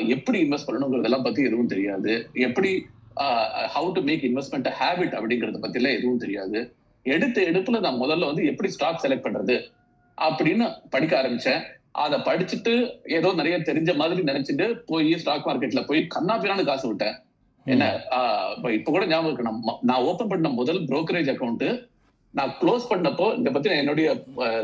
எப்படி 0.09 0.37
இன்வெஸ்ட் 0.43 0.67
பண்ணணுங்கிறதெல்லாம் 0.67 1.25
பத்தி 1.25 1.41
எதுவும் 1.43 1.71
தெரியாது 1.73 2.13
எப்படி 2.45 2.71
how 3.73 3.89
to 3.95 4.01
make 4.09 4.23
investment 4.29 4.69
habit 4.79 5.15
அப்படிங்கறத 5.17 5.59
பத்தி 5.65 5.79
எல்லாம் 5.79 5.97
எதுவும் 5.99 6.21
தெரியாது. 6.23 6.59
எடுத்த 7.05 7.41
எடுப்புல 7.51 7.79
நான் 7.85 8.01
முதல்ல 8.01 8.29
வந்து 8.31 8.43
எப்படி 8.51 8.69
ஸ்டாக் 8.75 9.03
செலக்ட் 9.03 9.25
பண்றது 9.27 9.55
அப்படின்னு 10.17 10.65
படிக்க 10.93 11.13
ஆரம்பிச்சேன். 11.21 11.61
அதை 12.03 12.17
படிச்சுட்டு 12.27 12.73
ஏதோ 13.17 13.29
நிறைய 13.39 13.55
தெரிஞ்ச 13.69 13.91
மாதிரி 14.01 14.21
நினைச்சிட்டு 14.31 14.67
போய் 14.89 15.09
ஸ்டாக் 15.21 15.47
மார்க்கெட்ல 15.47 15.81
போய் 15.87 16.01
கண்ணாபிரான்னு 16.15 16.69
காசு 16.69 16.87
விட்டேன். 16.87 17.15
என்ன? 17.65 17.85
இப்ப 18.77 18.91
கூட 18.91 19.05
ஞாபகம் 19.05 19.31
இருக்கு. 19.31 19.79
நான் 19.89 20.03
ஓபன் 20.09 20.31
பண்ண 20.33 20.49
முதல் 20.59 20.79
brokerage 20.91 21.31
அக்கௌண்ட் 21.33 21.65
நான் 22.33 22.53
க்ளோஸ் 22.61 22.85
பண்ணப்போ 22.89 23.25
இத 23.39 23.49
பத்தி 23.51 23.69
நான் 23.69 23.81
என்னுடைய 23.83 24.09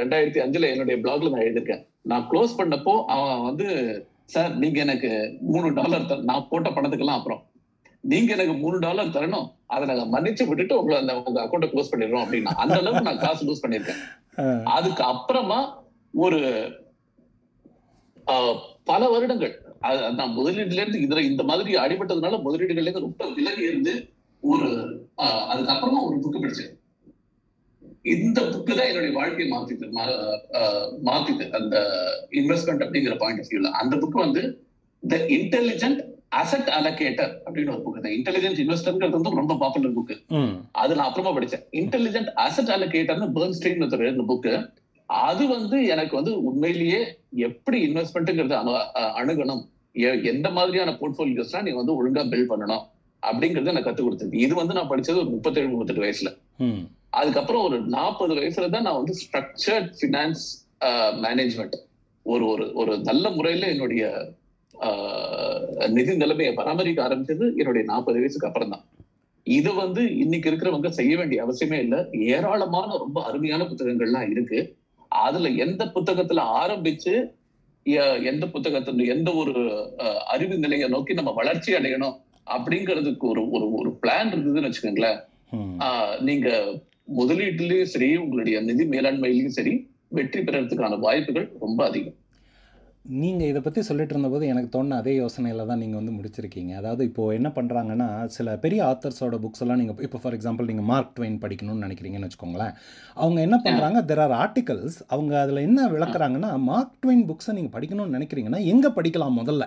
ரெண்டாயிரத்தி 0.01 0.39
அஞ்சுல 0.43 0.69
என்னுடைய 0.73 0.97
பிளாக்ல 1.03 1.31
நான் 1.33 1.45
எழுதியிருக்கேன். 1.47 1.83
நான் 2.12 2.27
க்ளோஸ் 2.31 2.53
பண்ணப்போ 2.60 2.93
அவன் 3.15 3.43
வந்து 3.47 3.67
சார் 4.36 4.53
நீங்க 4.62 4.79
எனக்கு 4.86 5.12
மூணு 5.53 5.67
டாலர் 5.73 6.05
நான் 6.29 6.47
போட்ட 6.49 6.69
பணத்துக்கெல்லாம் 6.69 7.19
அப்புறம். 7.19 7.41
நீங்க 8.07 8.29
எனக்கு 8.33 8.53
மூணு 8.57 8.77
டாலர் 8.79 9.15
தரணும். 9.15 9.45
அதை 9.67 9.83
நாங்க 9.87 10.03
மன்னிச்சு 10.11 10.43
விட்டுட்டு 10.45 10.77
உங்களை 10.79 10.97
அந்த 10.99 11.13
உங்க 11.21 11.39
அக்கௌண்ட்டை 11.41 11.69
க்ளோஸ் 11.71 11.91
பண்ணிடுறோம் 11.91 12.23
அப்படின்னா 12.23 12.51
அந்த 12.61 12.75
அளவுக்கு 12.77 13.07
நான் 13.07 13.23
காசு 13.23 13.45
லூஸ் 13.45 13.63
பண்ணிருக்கேன் 13.63 14.01
அதுக்கு 14.71 15.03
அப்புறமா 15.05 15.59
ஒரு 16.13 16.39
பல 18.87 19.01
வருடங்கள். 19.09 19.53
நான் 20.15 20.35
முதலீடுல 20.37 20.81
இருந்து 20.81 20.99
இதுல 20.99 21.21
இந்த 21.27 21.43
மாதிரி 21.43 21.71
அடிபட்டதுனால 21.77 22.37
முதலீடுகள்ல 22.43 22.85
இருந்து 22.85 23.05
ரொம்ப 23.05 23.25
விலகி 23.35 23.63
இருந்து 23.63 23.93
ஒரு 24.43 24.67
அதுக்கப்புறமா 25.51 25.99
ஒரு 26.07 26.17
புக்கு 26.19 26.39
படிச்சேன். 26.39 26.73
இந்த 28.07 28.39
புக்கு 28.47 28.73
தான் 28.73 28.89
என்னுடைய 28.89 29.13
வாழ்க்கையை 29.15 29.47
மாத்திது 29.51 29.85
மா- 29.93 30.17
ஆஹ், 30.57 30.87
மாத்திது 31.03 31.45
அந்த 31.57 31.75
இன்வெஸ்ட்மெண்ட் 32.31 32.83
அப்படிங்கிற 32.83 33.15
பாயிண்ட் 33.17 33.41
ஆஃப் 33.41 33.49
வியூல 33.49 33.71
அந்த 33.79 33.95
புக் 33.95 34.23
வந்து 34.23 34.43
த 35.03 35.17
இன்டெலிஜென்ட் 35.35 36.01
அசெட் 36.31 36.69
அலோகேட்டர் 36.77 37.31
அப்படின்னு 37.45 37.73
ஒரு 37.73 37.83
புக் 37.85 38.09
இன்டெலிஜென்ட் 38.17 38.59
இன்வெஸ்டர்ங்கிறது 38.63 39.17
வந்து 39.17 39.39
ரொம்ப 39.41 39.55
பாப்புலர் 39.61 39.95
புக் 39.97 40.13
அது 40.81 40.91
நான் 40.97 41.07
அப்புறமா 41.09 41.31
படிச்சேன். 41.37 41.63
இன்டெலிஜென்ட் 41.81 42.31
அசெட் 42.45 42.73
அலோகேட்டர்னு 42.75 43.29
பேர்ன்ஸ்டைன் 43.37 43.81
ஒருத்தர் 43.83 44.05
எழுதின 44.05 44.27
புக்கு 44.31 44.53
அது 45.09 45.43
வந்து 45.55 45.77
எனக்கு 45.93 46.13
வந்து 46.19 46.33
உண்மையிலேயே 46.49 47.01
எப்படி 47.47 47.77
இன்வெஸ்ட்மெண்ட்ங்கிறது 47.87 48.55
அணுகணும். 49.19 49.63
எந்த 50.31 50.47
மாதிரியான 50.57 50.91
போர்ட்போலியோஸ்லாம் 50.99 51.65
நீங்க 51.65 51.79
வந்து 51.81 51.97
ஒழுங்கா 51.99 52.23
பில்ட் 52.33 52.51
பண்ணணும் 52.51 52.83
அப்படிங்கறத 53.23 53.71
எனக்கு 53.73 53.89
கத்து 53.89 54.03
கொடுத்தது. 54.03 54.33
இது 54.45 54.53
வந்து 54.59 54.75
நான் 54.77 54.91
படிச்சது 54.91 55.21
ஒரு 55.23 55.31
முப்பத்தேழு 55.35 55.69
முப்பத்தெட்டு 55.71 56.05
வயசுல. 56.05 56.31
அதுக்கப்புறம் 57.19 57.63
ஒரு 57.67 57.77
நாற்பது 57.95 58.33
வயசுல 58.39 58.69
தான் 58.73 58.85
நான் 58.87 58.99
வந்து 59.01 59.13
ஸ்ட்ரக்சர்ட் 59.21 59.91
ஃபினான்ஸ் 59.99 60.43
மேனேஜ்மெண்ட் 61.25 61.77
ஒரு 62.25 62.45
ஒரு 62.53 62.65
ஒரு 62.81 62.93
நல்ல 63.09 63.29
முறையில 63.37 63.69
என்னுடைய 63.75 64.03
நிதி 65.95 66.13
நிலைமையை 66.21 66.51
பராமரிக்க 66.59 67.01
ஆரம்பிச்சது 67.07 67.45
என்னுடைய 67.61 67.83
நாற்பது 67.91 68.19
வயசுக்கு 68.21 68.49
அப்புறம் 68.49 68.73
தான் 68.73 68.85
இது 69.47 69.71
வந்து 69.73 70.01
இன்னைக்கு 70.23 70.49
இருக்கிறவங்க 70.51 70.89
செய்ய 70.97 71.13
வேண்டிய 71.17 71.43
அவசியமே 71.45 71.77
இல்லை. 71.85 71.99
ஏராளமான 72.35 72.89
ரொம்ப 73.03 73.17
அருமையான 73.27 73.65
புத்தகங்கள்லாம் 73.69 74.31
இருக்கு. 74.33 74.59
அதுல 75.11 75.49
எந்த 75.65 75.83
புத்தகத்துல 75.95 76.43
ஆரம்பிச்சு 76.61 77.13
எந்த 78.31 78.45
புத்தகத்துல 78.53 79.05
எந்த 79.13 79.29
ஒரு 79.41 79.53
அறிவு 80.33 80.55
நிலையை 80.63 80.87
நோக்கி 80.95 81.13
நம்ம 81.19 81.33
வளர்ச்சி 81.37 81.71
அடையணும் 81.73 82.15
அப்படிங்கிறதுக்கு 82.55 83.25
ஒரு 83.33 83.41
ஒரு 83.55 83.65
ஒரு 83.79 83.89
பிளான் 84.01 84.31
இருந்ததுன்னு 84.33 84.67
வச்சுக்கோங்களேன். 84.67 85.19
நீங்க 86.27 86.49
முதலீட்டுலயும் 87.19 87.91
சரி 87.93 88.09
உங்களுடைய 88.23 88.57
நிதி 88.69 88.85
மேலாண்மையிலயும் 88.93 89.57
சரி 89.57 89.73
வெற்றி 90.17 90.41
பெறறதுக்கான 90.41 90.99
வாய்ப்புகள் 91.05 91.47
ரொம்ப 91.65 91.79
அதிகம். 91.89 92.17
நீங்கள் 93.07 93.49
இதை 93.49 93.59
பற்றி 93.65 93.81
சொல்லிட்டு 93.87 94.13
இருந்தபோது 94.13 94.45
எனக்கு 94.51 94.69
தோணுன 94.71 94.95
அதே 95.01 95.11
யோசனையில் 95.15 95.69
தான் 95.69 95.79
நீங்கள் 95.83 95.99
வந்து 95.99 96.15
முடிச்சிருக்கீங்க. 96.15 96.71
அதாவது 96.79 97.01
இப்போது 97.09 97.35
என்ன 97.37 97.49
பண்ணுறாங்கன்னா 97.57 98.07
சில 98.37 98.55
பெரிய 98.63 98.79
ஆத்தர்ஸோட 98.87 99.35
புக்ஸ் 99.43 99.63
எல்லாம் 99.65 99.79
நீங்கள் 99.81 100.05
இப்போ 100.07 100.19
ஃபார் 100.23 100.35
எக்ஸாம்பிள் 100.37 100.69
நீங்கள் 100.71 100.87
மார்க் 100.91 101.13
ட்வைன் 101.17 101.37
படிக்கணும்னு 101.43 101.85
நினைக்கிறீங்கன்னு 101.85 102.27
வச்சுக்கோங்களேன். 102.27 102.73
அவங்க 103.15 103.39
என்ன 103.47 103.59
பண்ணுறாங்க 103.67 104.01
தெர் 104.09 104.23
ஆர் 104.25 104.35
ஆர்டிகல்ஸ் 104.43 104.97
அவங்க 105.07 105.33
அதில் 105.43 105.65
என்ன 105.69 105.87
விளக்குறாங்கன்னா 105.95 106.51
மார்க் 106.69 106.97
ட்வைன் 107.05 107.23
புக்ஸை 107.29 107.55
நீங்கள் 107.59 107.75
படிக்கணும்னு 107.77 108.17
நினைக்கிறீங்கன்னா 108.17 108.61
எங்கே 108.73 108.91
படிக்கலாம் 108.99 109.39
முதல்ல? 109.41 109.65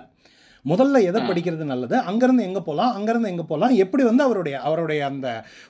முதல்ல 0.69 0.97
எதை. 1.09 1.19
படிக்கிறது 1.29 1.65
நல்லது? 1.71 1.95
அங்கேருந்து 2.09 2.43
எங்கே 2.47 2.61
போகலாம் 2.67 2.91
அங்கேருந்து 2.97 3.29
எங்கே 3.33 3.45
போகலாம் 3.51 3.73
எப்படி 3.83 4.03
வந்து 4.09 4.23
அவருடைய 4.27 4.55
அவருடைய 4.67 5.01
அந்த 5.11 5.27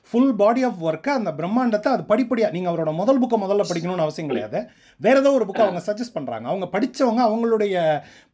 ஃபுல் 0.10 0.34
பாடி 0.42 0.62
ஆஃப் 0.70 0.82
ஒர்க்கை 0.88 1.12
அந்த 1.20 1.32
பிரம்மாண்டத்தை 1.40 1.92
அது 1.96 2.04
படிப்படியாக 2.12 2.56
நீங்கள் 2.56 2.72
அவரோட 2.72 2.94
முதல் 3.02 3.22
புக்கை 3.24 3.40
முதல்ல 3.44 3.66
படிக்கணும்னு 3.70 4.06
அவசியம் 4.06 4.32
கிடையாது. 4.32 4.62
வேற 5.06 5.16
ஏதோ 5.24 5.32
ஒரு 5.38 5.48
புக்கை 5.50 5.64
அவங்க 5.68 5.84
சஜஸ்ட் 5.88 6.18
பண்ணுறாங்க 6.18 6.48
அவங்க 6.52 6.68
படித்தவங்க 6.76 7.22
அவங்களுடைய 7.30 7.76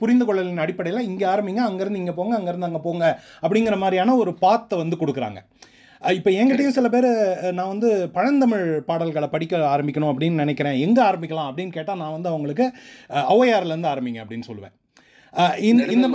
புரிந்து 0.04 0.28
கொள்ளலின் 0.30 0.64
அடிப்படையில் 0.66 1.08
இங்கே 1.10 1.28
ஆரம்பிங்க 1.34 1.64
அங்கேருந்து 1.70 2.02
இங்கே 2.04 2.16
போங்க 2.20 2.36
அங்கேருந்து 2.40 2.70
அங்கே 2.70 2.84
போங்க 2.88 3.06
அப்படிங்கிற 3.44 3.78
மாதிரியான 3.84 4.16
ஒரு 4.24 4.34
பாத்தை 4.46 4.78
வந்து 4.84 5.02
கொடுக்குறாங்க. 5.04 5.42
இப்போ 6.18 6.30
என்கிட்டயும் 6.40 6.76
சில 6.76 6.88
பேர் 6.96 7.08
நான் 7.58 7.72
வந்து 7.74 7.90
பழந்தமிழ் 8.18 8.66
பாடல்களை 8.90 9.30
படிக்க 9.36 9.62
ஆரம்பிக்கணும் 9.76 10.12
அப்படின்னு 10.12 10.44
நினைக்கிறேன். 10.44 10.76
எங்கே 10.88 11.02
ஆரம்பிக்கலாம் 11.10 11.50
அப்படின்னு 11.52 11.78
கேட்டால் 11.78 12.02
நான் 12.02 12.16
வந்து 12.18 12.32
அவங்களுக்கு 12.34 12.68
ஔவையார்லேருந்து 13.36 13.92
ஆரம்பிங்க 13.94 14.22
அப்படின்னு 14.26 14.50
சொல்லுவேன். 14.50 14.76
இந்த 15.62 15.82
இந்த 15.86 16.08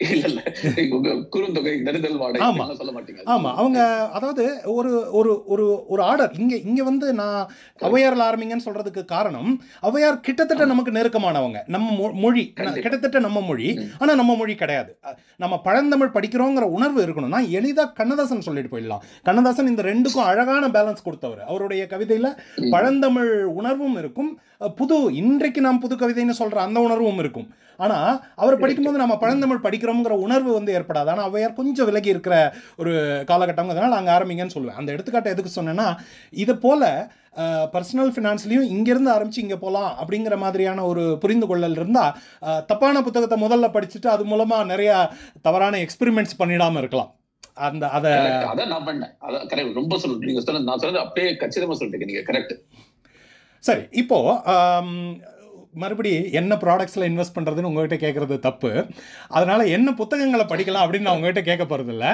இல்ல 0.00 0.26
இல்ல. 0.26 0.40
நீங்க 0.76 0.96
உங்க 0.96 1.10
குறுந்தொகை 1.34 1.72
நெடுதல் 1.80 2.16
வாடகை 2.16 2.42
ஆமா. 2.46 2.64
சொல்ல 2.72 2.92
மாட்டீங்க. 2.92 3.22
அவங்க 3.54 3.78
அதாவது 4.12 4.44
ஒரு 4.72 4.90
ஒரு 5.10 5.42
ஒரு 5.46 5.64
ஒரு 5.88 6.02
ஆர்டர் 6.02 6.32
இங்கே 6.38 6.60
இங்கே 6.60 6.82
வந்து 6.82 7.12
நான் 7.12 7.38
ஔவையாரில் 7.80 8.26
ஆரம்பிங்கன்னு 8.26 8.66
சொல்கிறதுக்கு 8.66 9.04
காரணம் 9.04 9.50
ஔவையார் 9.82 10.20
கிட்டத்தட்ட 10.20 10.64
நமக்கு 10.64 10.92
நெருக்கமானவங்க. 10.92 11.60
நம்ம 11.66 11.88
மொழி. 12.16 12.44
கிட்டத்தட்ட 12.76 13.18
நம்ம 13.18 13.40
மொழி. 13.40 13.68
ம். 13.76 13.88
ஆனால் 13.98 14.16
நம்ம 14.16 14.36
மொழி 14.36 14.54
கிடையாது. 14.54 14.92
நம்ம 15.36 15.60
பழந்தமிழ் 15.60 16.14
படிக்கிறோங்கிற 16.14 16.62
உணர்வு 16.70 17.02
இருக்கணும்னா 17.06 17.50
எளிதாக 17.50 17.92
கண்ணதாசன் 17.92 18.40
சொல்லிட்டு 18.40 18.72
போயிடலாம். 18.76 19.04
கண்ணதாசன் 19.22 19.66
இந்த 19.66 19.82
ரெண்டுக்கும் 19.82 20.28
அழகான 20.28 20.68
பேலன்ஸ் 20.68 21.02
கொடுத்தவர். 21.02 21.42
அவருடைய 21.46 21.86
கவிதையில். 21.86 22.30
பழந்தமிழ் 22.70 23.32
உணர்வும் 23.54 23.96
இருக்கும். 23.96 24.32
புது 24.76 25.14
இன்றைக்கு 25.14 25.60
நாம் 25.60 25.80
புது 25.80 25.96
கவிதைன்னு 25.96 26.34
சொல்கிற 26.34 26.62
அந்த 26.62 26.80
உணர்வும் 26.80 27.18
இருக்கும். 27.18 27.48
ஆனால் 27.78 28.10
அவர் 28.42 28.62
படிக்கும்போது 28.62 29.04
நம்ம 29.04 29.18
பழந்தமிழ் 29.22 29.66
படிக்கிறோம் 29.66 29.84
ஆரம்பிக்கிறோங்கிற 29.88 30.24
உணர்வு 30.26 30.50
வந்து 30.56 30.74
ஏற்படாது. 30.76 31.08
ஆனால் 31.12 31.26
அவையார் 31.28 31.58
கொஞ்சம் 31.58 31.88
விலகி 31.88 32.10
இருக்கிற 32.14 32.34
ஒரு 32.80 32.92
காலகட்டங்கிறதுனால 33.30 33.98
அங்கே 33.98 34.12
ஆரம்பிங்கன்னு 34.16 34.56
சொல்லுவேன். 34.56 34.78
அந்த 34.80 34.90
எடுத்துக்காட்டை 34.94 35.32
எதுக்கு 35.34 35.50
சொன்னேன்னா 35.56 35.86
இதை 36.42 36.54
போல் 36.64 36.86
பர்சனல் 37.74 38.12
ஃபினான்ஸ்லையும் 38.14 38.68
இங்கேருந்து 38.74 39.12
ஆரம்பித்து 39.14 39.44
இங்கே 39.44 39.58
போகலாம் 39.64 39.90
அப்படிங்கிற 40.00 40.36
மாதிரியான 40.44 40.84
ஒரு 40.90 41.02
புரிந்து 41.22 41.46
கொள்ளல் 41.50 41.78
இருந்தால் 41.80 42.14
தப்பான 42.70 43.02
புத்தகத்தை 43.06 43.38
முதல்ல 43.42 43.68
படிச்சுட்டு 43.74 44.08
அது 44.14 44.24
மூலமாக 44.30 44.70
நிறையா 44.72 44.96
தவறான 45.48 45.80
எக்ஸ்பெரிமெண்ட்ஸ் 45.84 46.40
பண்ணிடாமல் 46.40 46.82
இருக்கலாம். 46.82 47.10
அந்த 47.66 47.84
அதை. 47.96 48.10
அதான் 48.52 48.72
நான் 48.72 48.86
பண்ணேன். 48.88 49.12
அதான் 49.26 49.46
கரெக்ட் 49.50 49.78
ரொம்ப 49.80 49.98
சொல்லிட்டு 50.02 50.30
நீங்க 50.30 50.42
சொன்னது 50.46 50.68
நான் 50.70 50.82
சொன்னது 50.82 51.04
அப்படியே 51.04 51.28
கச்சிதமா 51.42 51.76
சொல்லிட்டீங்க 51.78 52.08
நீங்க 52.10 52.24
கரெக்ட் 52.28 52.54
சரி 53.64 53.84
இப்போ 54.02 54.18
ஆம், 54.54 54.96
மறுபடி 55.82 56.12
என்ன 56.40 56.58
ப்ராடக்ட்ஸில் 56.64 57.06
இன்வெஸ்ட் 57.10 57.34
பண்ணுறதுன்னு 57.36 57.70
உங்ககிட்ட 57.70 57.96
கேட்குறது 58.04 58.36
தப்பு. 58.46 58.70
அதனால் 59.36 59.64
என்ன 59.76 59.88
புத்தகங்களை 60.00 60.46
படிக்கலாம் 60.52 60.84
அப்படின்னு 60.84 61.08
நான் 61.08 61.18
உங்ககிட்ட 61.18 61.42
கேட்க 61.48 61.64
போகிறதில்ல 61.64 62.06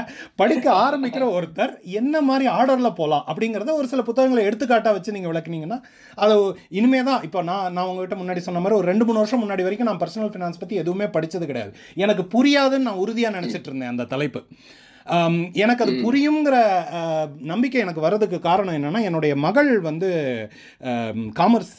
படிக்க 0.43 0.67
ஆரம்பிக்கிற 0.85 1.27
ஒருத்தர் 1.39 1.73
என்ன 2.01 2.23
மாதிரி 2.31 2.47
ஆர்டரில் 2.57 2.97
போகலாம் 3.01 3.25
அப்படிங்கிறத 3.31 3.75
ஒரு 3.81 3.91
சில 3.95 4.03
புத்தகங்களை 4.11 4.45
எடுத்துக்காட்டாக 4.51 4.97
வச்சு 4.99 5.17
நீங்கள் 5.19 5.33
விளக்குனீங்கன்னா 5.33 5.81
அது 6.25 6.37
இனிமே 6.81 7.03
தான் 7.11 7.23
இப்போ 7.29 7.43
நான் 7.51 7.73
நான் 7.79 7.89
உங்ககிட்ட 7.91 8.19
முன்னாடி 8.23 8.43
சொன்ன 8.49 8.63
மாதிரி 8.65 8.79
ஒரு 8.81 8.91
ரெண்டு 8.93 9.07
மூணு 9.09 9.21
வருஷம் 9.23 9.43
முன்னாடி 9.45 9.67
வரைக்கும் 9.69 9.91
நான் 9.93 10.03
பர்சனல் 10.05 10.33
ஃபினான்ஸ் 10.35 10.63
பற்றி 10.63 10.77
எதுவுமே 10.85 11.09
படித்தது 11.17 11.49
கிடையாது. 11.51 11.73
எனக்கு 12.05 12.25
புரியாதுன்னு 12.37 12.89
நான் 12.91 13.03
உறுதியாக 13.05 13.37
நினச்சிட்டு 13.39 13.71
இருந்தேன் 13.71 13.93
அந்த 13.95 14.07
தலைப்பு. 14.15 14.43
எனக்கு 15.63 15.85
அது. 15.85 15.95
புரியுங்கிற 16.05 16.57
நம்பிக்கை 17.51 17.81
எனக்கு 17.81 18.05
வர்றதுக்கு 18.05 18.39
காரணம் 18.41 18.77
என்னன்னா 18.79 19.01
என்னுடைய 19.03 19.33
மகள் 19.37 19.71
வந்து 19.81 20.11
காமர்ஸ் 21.41 21.77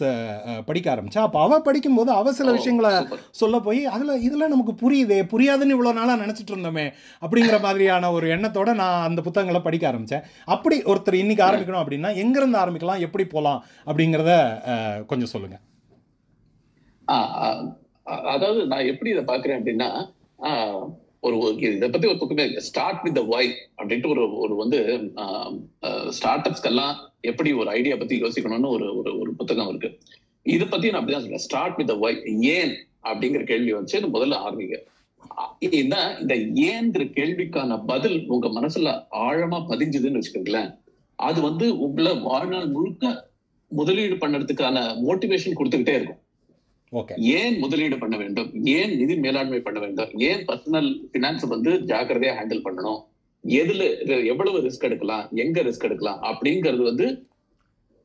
படிக்க 0.65 0.87
ஆரம்பிச்சா. 0.95 1.21
அப்போ 1.27 1.39
அவள் 1.41 1.65
படிக்கும்போது 1.67 2.11
அவ 2.11 2.33
சில 2.33 2.51
விஷயங்களை 2.51 2.91
சொல்ல 3.31 3.59
போய் 3.59 3.81
அதில் 3.85 4.21
இதெல்லாம் 4.21 4.53
நமக்கு 4.55 4.75
புரியுதே 4.83 5.19
புரியாதுன்னு 5.33 5.75
இவ்வளோ 5.77 5.93
நாளாக 5.93 6.21
நினச்சிட்டு 6.25 6.53
இருந்தோமே 6.55 6.85
அப்படிங்கிற 7.21 7.59
மாதிரியான 7.61 8.11
ஒரு 8.11 8.27
எண்ணத்தோட 8.27 8.73
நான் 8.73 9.05
அந்த 9.07 9.21
புத்தகங்களை 9.21 9.61
படிக்க 9.61 9.87
ஆரம்பித்தேன் 9.87 10.25
அப்படி 10.47 10.77
ஒருத்தர் 10.83 11.21
இன்னைக்கு 11.23 11.45
ஆரம்பிக்கணும் 11.45 11.83
அப்படின்னா 11.83 12.11
எங்கேருந்து 12.23 12.61
ஆரம்பிக்கலாம் 12.63 13.05
எப்படி 13.07 13.27
போகலாம் 13.27 13.61
அப்படிங்கிறத 13.87 14.33
கொஞ்சம் 15.05 15.33
சொல்லுங்கள் 15.35 15.63
அதாவது 18.33 18.61
நான் 18.65 18.89
எப்படி 18.91 19.09
இதை 19.09 19.23
பாக்குறேன் 19.23 19.59
அப்படின்னா 19.59 19.89
ஒரு 21.23 21.55
இதை. 21.57 21.89
பத்தி 21.89 22.07
ஒரு 22.07 22.17
புக்குமே 22.17 22.57
ஸ்டார்ட் 22.57 23.01
வித் 23.01 23.17
வை 23.17 23.49
அப்படின்ட்டு 23.77 24.09
ஒரு 24.09 24.37
ஒரு 24.37 24.55
வந்து 24.55 25.11
ஸ்டார்ட் 26.09 26.47
அப்ஸ்க்கெல்லாம் 26.47 26.95
எப்படி 27.21 27.53
ஒரு 27.53 27.69
ஐடியா 27.69 27.95
பத்தி 27.95 28.21
யோசிக்கணும்னு 28.21 28.67
ஒரு 28.67 28.97
ஒரு 28.97 29.19
ஒரு 29.19 29.33
புத்தகம் 29.33 29.67
இருக்கு. 29.67 29.97
இதை 30.43 30.67
பத்தி 30.67 30.89
நான் 30.89 31.05
அப்படிதான் 31.05 31.19
சொல்றேன். 31.19 31.37
ஸ்டார்ட் 31.37 31.75
வித் 31.75 31.89
வை 31.89 32.21
ஏன் 32.41 32.87
அப்படிங்கிற 33.03 33.43
கேள்வி 33.43 33.73
வச்சு 33.73 33.99
முதல்ல 33.99 34.29
ஆரம்பிங்க. 34.29 34.77
அ- 35.37 35.67
இந்த 35.69 36.17
ஏங்கிற 36.39 37.05
கேள்விக்கான 37.05 37.83
பதில் 37.85 38.23
உங்க 38.27 38.47
மனசுல 38.47 39.05
ஆழமா 39.11 39.65
பதிஞ்சுதுன்னு 39.69 40.19
வச்சுக்கோங்களேன். 40.19 40.77
அது 41.15 41.41
வந்து 41.41 41.79
உங்களை 41.79 42.19
வாழ்நாள் 42.19 42.67
முழுக்க 42.67 43.29
முதலீடு 43.67 44.15
பண்ணுறதுக்கான 44.15 45.03
மோட்டிவேஷன் 45.07 45.55
கொடுத்துக்கிட்டே 45.55 45.89
இருக்கும். 45.89 46.17
ஏன் 47.17 47.59
முதலீடு 47.59 47.97
பண்ண 47.97 48.17
வேண்டும்? 48.17 48.49
ஏன் 48.63 48.97
நிதி 48.97 49.15
மேலாண்மை 49.15 49.59
பண்ண 49.59 49.79
வேண்டும்? 49.79 50.09
ஏன் 50.19 50.45
பர்சனல் 50.45 50.89
பினான்ஸ் 51.13 51.45
வந்து 51.47 51.71
ஜாக்கிரதையா 51.71 52.33
ஹேண்டில் 52.39 52.65
பண்ணணும்? 52.65 53.01
எதுல 53.47 53.83
எவ்வளவு 54.25 54.59
ரிஸ்க் 54.59 54.83
எடுக்கலாம்? 54.83 55.29
எங்க 55.35 55.61
ரிஸ்க் 55.61 55.83
எடுக்கலாம்? 55.83 56.21
அப்படிங்கிறது 56.21 56.83
வந்து 56.83 57.27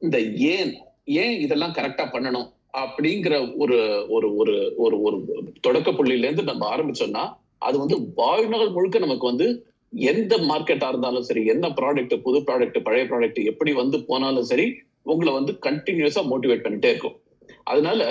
இந்த 0.01 0.19
ஏன் 0.21 0.73
ஏன் 1.05 1.41
இதெல்லாம் 1.41 1.73
கரெக்டா 1.73 2.07
பண்ணணும்? 2.13 2.49
அப்படிங்கிற 2.79 3.55
ஒரு 3.57 4.07
ஒரு 4.09 4.37
ஒரு 4.37 4.75
ஒரு 4.77 4.97
ஒரு 5.03 5.17
தொடக்க 5.61 5.91
புள்ளியில 5.91 6.27
இருந்து 6.27 6.43
நம்ம 6.43 6.77
ஆரம்பிச்சோம்னா 6.77 7.33
அது 7.59 7.79
வந்து 7.79 8.13
வாழ்நாள் 8.15 8.71
முழுக்க 8.71 8.99
நமக்கு 8.99 9.27
வந்து 9.27 9.47
எந்த 9.93 10.37
மார்க்கெட்டா 10.37 10.89
இருந்தாலும் 10.89 11.23
சரி 11.23 11.45
என்ன 11.47 11.69
ப்ராடக்ட் 11.69 12.23
புது 12.23 12.39
ப்ராடக்ட் 12.39 12.79
பழைய 12.83 13.05
ப்ராடக்ட் 13.05 13.45
எப்படி 13.45 13.73
வந்து 13.73 14.05
போனாலும் 14.05 14.43
சரி 14.43 14.67
உங்களை 15.03 15.33
வந்து 15.33 15.53
கண்டினியூஸா 15.67 16.23
மோட்டிவேட் 16.31 16.65
பண்ணிட்டே 16.65 16.85
இருக்கும். 16.85 17.17
அதனால 17.65 18.03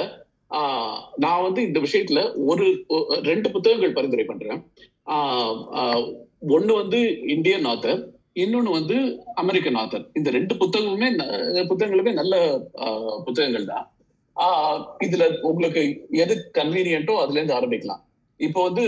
நான் 1.15 1.43
வந்து 1.45 1.61
இந்த 1.63 1.79
விஷயத்துல 1.79 2.19
ஒரு 2.51 2.65
ரெண்டு 3.21 3.51
புத்தகங்கள் 3.51 3.93
பரிந்துரை 3.93 4.25
பண்றேன். 4.25 4.61
ஒண்ணு 6.55 6.73
வந்து 6.73 6.99
இந்தியன் 7.27 7.65
ஆத்தர் 7.65 8.01
இன்னொன்னு 8.35 8.71
வந்து 8.79 8.97
அமெரிக்கன் 9.33 9.75
ஆத்தர். 9.75 10.05
இந்த 10.13 10.29
ரெண்டு 10.29 10.55
புத்தகமுமே 10.55 11.09
புத்தகங்களுமே 11.69 12.13
நல்ல 12.13 12.35
புத்தகங்கள் 13.25 13.65
தான். 13.65 13.85
ஆஹ் 14.35 14.81
இதுல 15.05 15.25
உங்களுக்கு 15.41 15.81
எது 16.23 16.51
கன்வீனியன்ட்டோ 16.53 17.15
அதுல 17.15 17.39
இருந்து 17.39 17.57
ஆரம்பிக்கலாம். 17.59 18.01
இப்போ 18.39 18.63
வந்து 18.63 18.83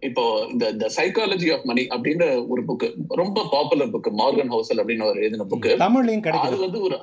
இப்போ 0.00 0.24
இந்த 0.50 0.72
த 0.72 0.88
சைக்காலஜி 0.96 1.48
ஆஃப் 1.54 1.64
மணி 1.64 1.82
அப்படின்ற 1.94 2.24
ஒரு 2.48 2.62
புக்கு 2.64 2.88
ரொம்ப 3.08 3.46
பாப்புலர் 3.50 3.92
புக் 3.94 4.10
மார்கன் 4.20 4.52
ஹவுசல் 4.52 4.80
அப்படின்னு 4.82 5.08
ஒரு 5.08 5.20
எழுதின 5.20 5.46
புக்கு 5.52 5.72
அது 6.46 6.58
வந்து 6.58 6.80
ஒரு 6.80 6.98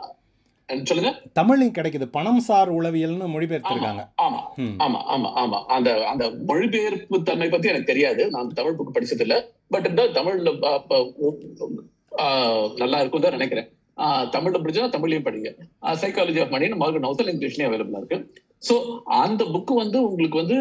சொல்லுங்க. 0.89 1.11
தமிழ்லையும் 1.39 1.75
கிடைக்குது. 1.77 2.05
பணம் 2.15 2.41
சார் 2.47 2.69
உளவியல்னு 2.77 3.27
மொழிபெயர்த்திருக்காங்க. 3.33 4.03
ஆமா 4.25 4.41
ஆமா 4.85 4.99
ஆமா 5.15 5.29
ஆமா 5.41 5.59
அந்த 5.75 5.89
அந்த 6.11 6.25
மொழிபெயர்ப்பு 6.49 7.17
தன்மை 7.29 7.47
பத்தி 7.53 7.71
எனக்கு 7.71 7.91
தெரியாது. 7.91 8.23
நான் 8.35 8.55
தமிழ் 8.59 8.77
புக் 8.79 8.95
படிச்சது 8.97 9.25
இல்ல 9.27 9.37
பட் 9.75 9.87
இந்த 9.91 10.05
தமிழ்ல 10.17 10.51
நல்லா 12.81 12.97
இருக்கும் 13.01 13.25
தான் 13.25 13.37
நினைக்கிறேன். 13.37 13.69
தமிழ்ல 14.35 14.59
படிச்சா 14.61 14.87
தமிழ்லயும் 14.95 15.27
படிங்க. 15.27 15.49
Psychology 16.01 16.39
of 16.43 16.53
money 16.55 16.67
Morgan 16.83 17.07
Housel 17.07 17.31
இங்கிலீஷ்லயும் 17.33 17.69
அவைலபிளா 17.69 18.01
இருக்கு. 18.01 18.19
சோ 18.67 18.75
அந்த 19.23 19.41
புக் 19.53 19.73
வந்து 19.83 19.97
உங்களுக்கு 20.07 20.41
வந்து 20.43 20.57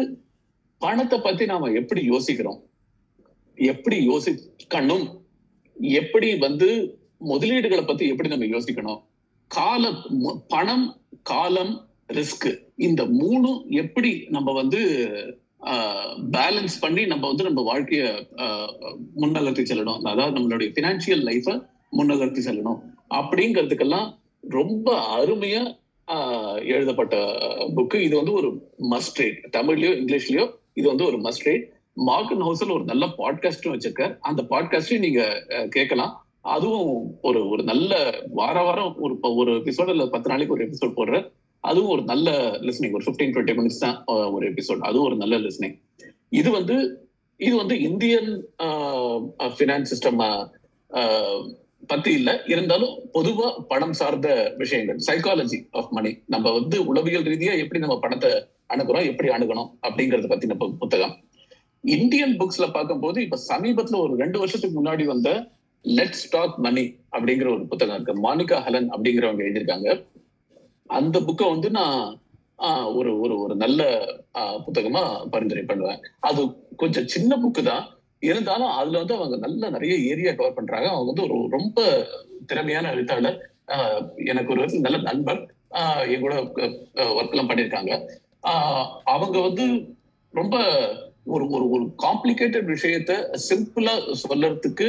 பணத்தை 0.81 1.17
பத்தி 1.25 1.43
நாம 1.51 1.71
எப்படி 1.79 2.01
யோசிக்கிறோம்? 2.11 2.59
எப்படி 3.57 3.97
யோசிக்கணும்? 4.11 5.05
எப்படி 5.99 6.29
வந்து 6.45 6.69
முதலீடுகளை 7.31 7.83
பத்தி 7.87 8.05
எப்படி 8.13 8.31
நம்ம 8.33 8.47
யோசிக்கணும்? 8.55 8.99
காலம் 9.51 10.01
பணம் 10.47 11.01
காலம் 11.23 11.87
ரிஸ்க் 12.07 12.59
இந்த 12.75 13.03
மூணும் 13.03 13.65
எப்படி 13.65 14.25
நம்ம 14.29 14.51
வந்து 14.51 14.79
பேலன்ஸ் 16.31 16.75
பண்ணி 16.79 17.05
நம்ம 17.05 17.27
வந்து 17.27 17.43
நம்ம 17.43 17.73
வாழ்க்கைய 17.73 18.27
முன்னகர்த்தி 19.15 19.63
செல்லணும். 19.69 20.01
அதாவது 20.01 20.39
நம்மளுடைய 20.39 20.69
பினான்சியல் 20.71 21.23
லைஃப 21.23 21.67
முன்னகர்த்தி 21.97 22.41
செல்லணும். 22.45 22.79
அப்படிங்கிறதுக்கெல்லாம் 23.09 24.13
ரொம்ப 24.41 25.17
அருமையா 25.17 25.79
எழுதப்பட்ட 26.63 27.15
புக்கு 27.75 27.95
இது 27.95 28.15
வந்து 28.15 28.31
ஒரு 28.31 28.71
மஸ்ட் 28.89 29.15
ரீட் 29.15 29.55
தமிழ்லயோ 29.57 29.91
இங்கிலீஷ்லயோ 29.99 30.51
இது 30.73 30.87
வந்து 30.87 31.05
ஒரு 31.05 31.17
மஸ்ட் 31.17 31.45
மார்க்கன் 31.45 31.69
மார்கன் 32.07 32.43
ஹவுஸ்ல 32.47 32.71
ஒரு 32.71 32.83
நல்ல 32.83 33.05
பாட்காஸ்டும் 33.05 33.73
வச்சிருக்க 33.73 34.17
அந்த 34.19 34.43
பாட்காஸ்டையும் 34.49 34.99
நீங்க 34.99 35.43
கேட்கலாம். 35.69 36.20
அதுவும் 36.45 36.87
ஒரு 37.21 37.49
ஒரு 37.49 37.63
நல்ல 37.63 37.91
வார 38.33 38.61
வாரம் 38.61 38.95
ஒரு 38.97 39.13
ஒரு 39.35 39.51
எபிசோட் 39.51 39.89
இல்ல 39.89 40.05
பத்து 40.07 40.29
நாளைக்கு 40.29 40.53
ஒரு 40.53 40.65
எபிசோட் 40.67 40.97
போடுற 40.97 41.17
அதுவும் 41.63 41.89
ஒரு 41.89 42.03
நல்ல 42.03 42.29
லிஸ்னிங் 42.61 42.93
ஒரு 42.93 43.05
15 43.05 43.33
டுவெண்ட்டி 43.33 43.55
மினிட்ஸ் 43.57 43.79
தான் 43.79 43.97
ஒரு 44.31 44.45
எபிசோட் 44.51 44.79
அதுவும் 44.79 45.05
ஒரு 45.05 45.15
நல்ல 45.15 45.37
லிஸ்னிங் 45.37 45.75
இது 46.31 46.51
வந்து 46.51 46.75
இது 47.39 47.55
வந்து 47.55 47.79
இந்தியன் 47.79 48.31
ஃபினான்ஸ் 49.53 49.91
சிஸ்டம் 49.91 50.19
பத்தி 51.87 52.11
இல்ல. 52.13 52.43
இருந்தாலும் 52.47 52.95
பொதுவா 53.13 53.47
பணம் 53.67 53.93
சார்ந்த 53.93 54.29
விஷயங்கள் 54.57 54.99
சைக்காலஜி 55.07 55.67
ஆஃப் 55.71 55.91
மணி 55.91 56.11
நம்ம 56.25 56.51
வந்து 56.51 56.85
உளவியல் 56.85 57.23
ரீதியா 57.23 57.57
எப்படி 57.57 57.79
நம்ம 57.79 57.99
பணத்தை 57.99 58.31
அணுகுறோம் 58.73 59.05
எப்படி 59.05 59.29
அணுகணும் 59.29 59.69
அப்படிங்கறத 59.81 60.27
பத்தி 60.27 60.47
நம்ம 60.47 60.69
புத்தகம். 60.79 61.13
இந்தியன் 61.83 62.35
புக்ஸ்ல 62.37 62.71
பார்க்கும்போது 62.73 63.21
இப்ப 63.21 63.39
சமீபத்துல 63.49 63.97
ஒரு 63.97 64.15
ரெண்டு 64.15 64.39
வருஷத்துக்கு 64.39 64.75
முன்னாடி 64.81 65.05
வந்த 65.05 65.29
லெட்ஸ் 65.85 66.25
டாக் 66.31 66.57
மணி 66.65 66.83
அப்படிங்கிற 67.15 67.47
ஒரு 67.55 67.63
புத்தகம் 67.71 67.95
இருக்கு. 67.95 68.13
மானிகா 68.25 68.57
ஹலன் 68.65 68.89
அப்படிங்கிறவங்க 68.93 69.45
எழுதியிருக்காங்க. 69.45 69.89
அந்த 70.89 71.17
புக்கை 71.19 71.45
வந்து 71.53 71.69
நான் 71.79 71.99
ஒரு 72.97 73.11
ஒரு 73.23 73.35
ஒரு 73.43 73.53
நல்ல 73.55 73.81
புத்தகமா 74.65 75.01
பரிந்துரை 75.33 75.63
பண்ணுவேன். 75.63 76.01
அது 76.29 76.41
கொஞ்சம் 76.81 77.07
சின்ன 77.13 77.37
புக்கு 77.43 77.61
தான். 77.63 77.85
இருந்தாலும் 78.23 78.73
அதுல 78.79 78.99
வந்து 79.01 79.15
அவங்க 79.19 79.37
நல்ல 79.45 79.69
நிறைய 79.69 79.93
ஏரியா 80.11 80.31
கவர் 80.31 80.57
பண்றாங்க. 80.57 80.87
அவங்க 80.89 81.09
வந்து 81.11 81.25
ஒரு 81.27 81.37
ரொம்ப 81.57 81.79
திறமையான 82.45 82.91
எழுத்தாளர். 82.95 83.39
எனக்கு 84.31 84.53
ஒரு 84.53 84.65
நல்ல 84.85 84.97
நண்பர். 85.09 85.41
என் 86.13 86.23
கூட 86.25 86.35
ஒர்க் 87.17 87.33
எல்லாம் 87.33 87.49
பண்ணியிருக்காங்க. 87.49 87.93
அவங்க 89.13 89.37
வந்து 89.47 89.65
ரொம்ப 90.33 90.55
ஒரு 91.33 91.45
ஒரு 91.55 91.65
ஒரு 91.75 91.85
காம்ப்ளிகேட்டட் 92.03 92.69
விஷயத்த 92.75 93.11
சிம்பிளா 93.47 93.95
சொல்றதுக்கு 94.23 94.87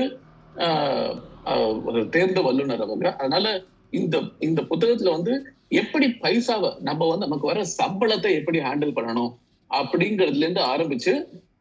ஒரு 1.87 2.01
தேர்ந்த 2.11 2.41
வல்லுனர் 2.43 2.85
அவங்க. 2.85 3.07
அதனால 3.19 3.47
இந்த 3.93 4.17
இந்த 4.47 4.61
புத்தகத்துல 4.69 5.15
வந்து 5.15 5.33
எப்படி 5.81 6.07
பைசாவை 6.23 6.71
நம்ம 6.81 7.07
வந்து 7.09 7.27
நமக்கு 7.27 7.51
வர 7.51 7.61
சம்பளத்தை 7.75 8.31
எப்படி 8.38 8.59
ஹேண்டில் 8.61 8.97
பண்ணணும் 8.97 9.31
அப்படிங்கறதுல 9.71 10.45
இருந்து 10.45 10.62
ஆரம்பிச்சு 10.73 11.12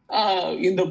ஆஹ், 0.09 0.53
இந்த 0.61 0.81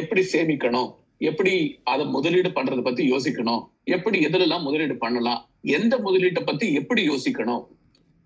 எப்படி 0.00 0.22
சேமிக்கணும் 0.32 0.90
எப்படி 1.20 1.52
அதை 1.84 2.04
முதலீடு 2.14 2.50
பண்றத 2.52 2.82
பத்தி 2.82 3.02
யோசிக்கணும் 3.10 3.62
எப்படி 3.88 4.18
எதுலெல்லாம் 4.26 4.66
முதலீடு 4.66 4.96
பண்ணலாம் 4.98 5.40
எந்த 5.74 5.94
முதலீட்டை 6.04 6.42
பத்தி 6.44 6.66
எப்படி 6.80 7.02
யோசிக்கணும் 7.08 7.62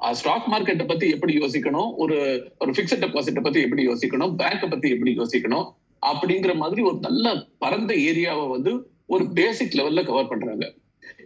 ஸ்டாக் 0.01 0.49
மார்க்கெட்டை 0.51 0.87
பத்தி 0.87 1.07
எப்படி 1.15 1.33
யோசிக்கணும் 1.39 1.91
ஒரு 1.97 2.17
ஒரு 2.61 2.71
பிக்சட் 2.73 3.03
டெபாசிட்டை 3.05 3.43
பத்தி 3.43 3.61
எப்படி 3.63 3.85
யோசிக்கணும் 3.89 4.35
பேங்கை 4.41 4.69
பத்தி 4.69 4.89
எப்படி 4.95 5.13
யோசிக்கணும் 5.17 5.67
அப்படிங்கிற 6.03 6.53
மாதிரி 6.57 6.81
ஒரு 6.89 6.99
நல்ல 7.07 7.27
பரந்த 7.59 7.93
ஏரியாவை 8.09 8.47
வந்து 8.51 8.73
ஒரு 9.09 9.25
பேசிக் 9.33 9.77
லெவல்ல 9.79 10.05
கவர் 10.07 10.31
பண்றாங்க. 10.31 10.65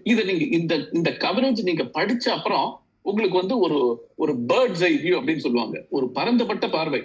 இதை 0.05 0.23
நீங்க 0.25 0.45
இந்த 0.59 0.75
இந்த 0.92 1.11
கவரேஜ் 1.25 1.61
நீங்க 1.62 1.85
படிச்ச 1.97 2.27
அப்புறம் 2.29 2.66
உங்களுக்கு 3.05 3.37
வந்து 3.38 3.57
ஒரு 3.59 3.79
ஒரு 4.16 4.33
பேர்ட்ஸ் 4.51 4.85
ஐ 4.85 4.92
வியூ 4.95 5.14
அப்படின்னு 5.18 5.45
சொல்லுவாங்க. 5.47 5.77
ஒரு 5.90 6.07
பரந்தப்பட்ட 6.11 6.66
பார்வை 6.68 7.01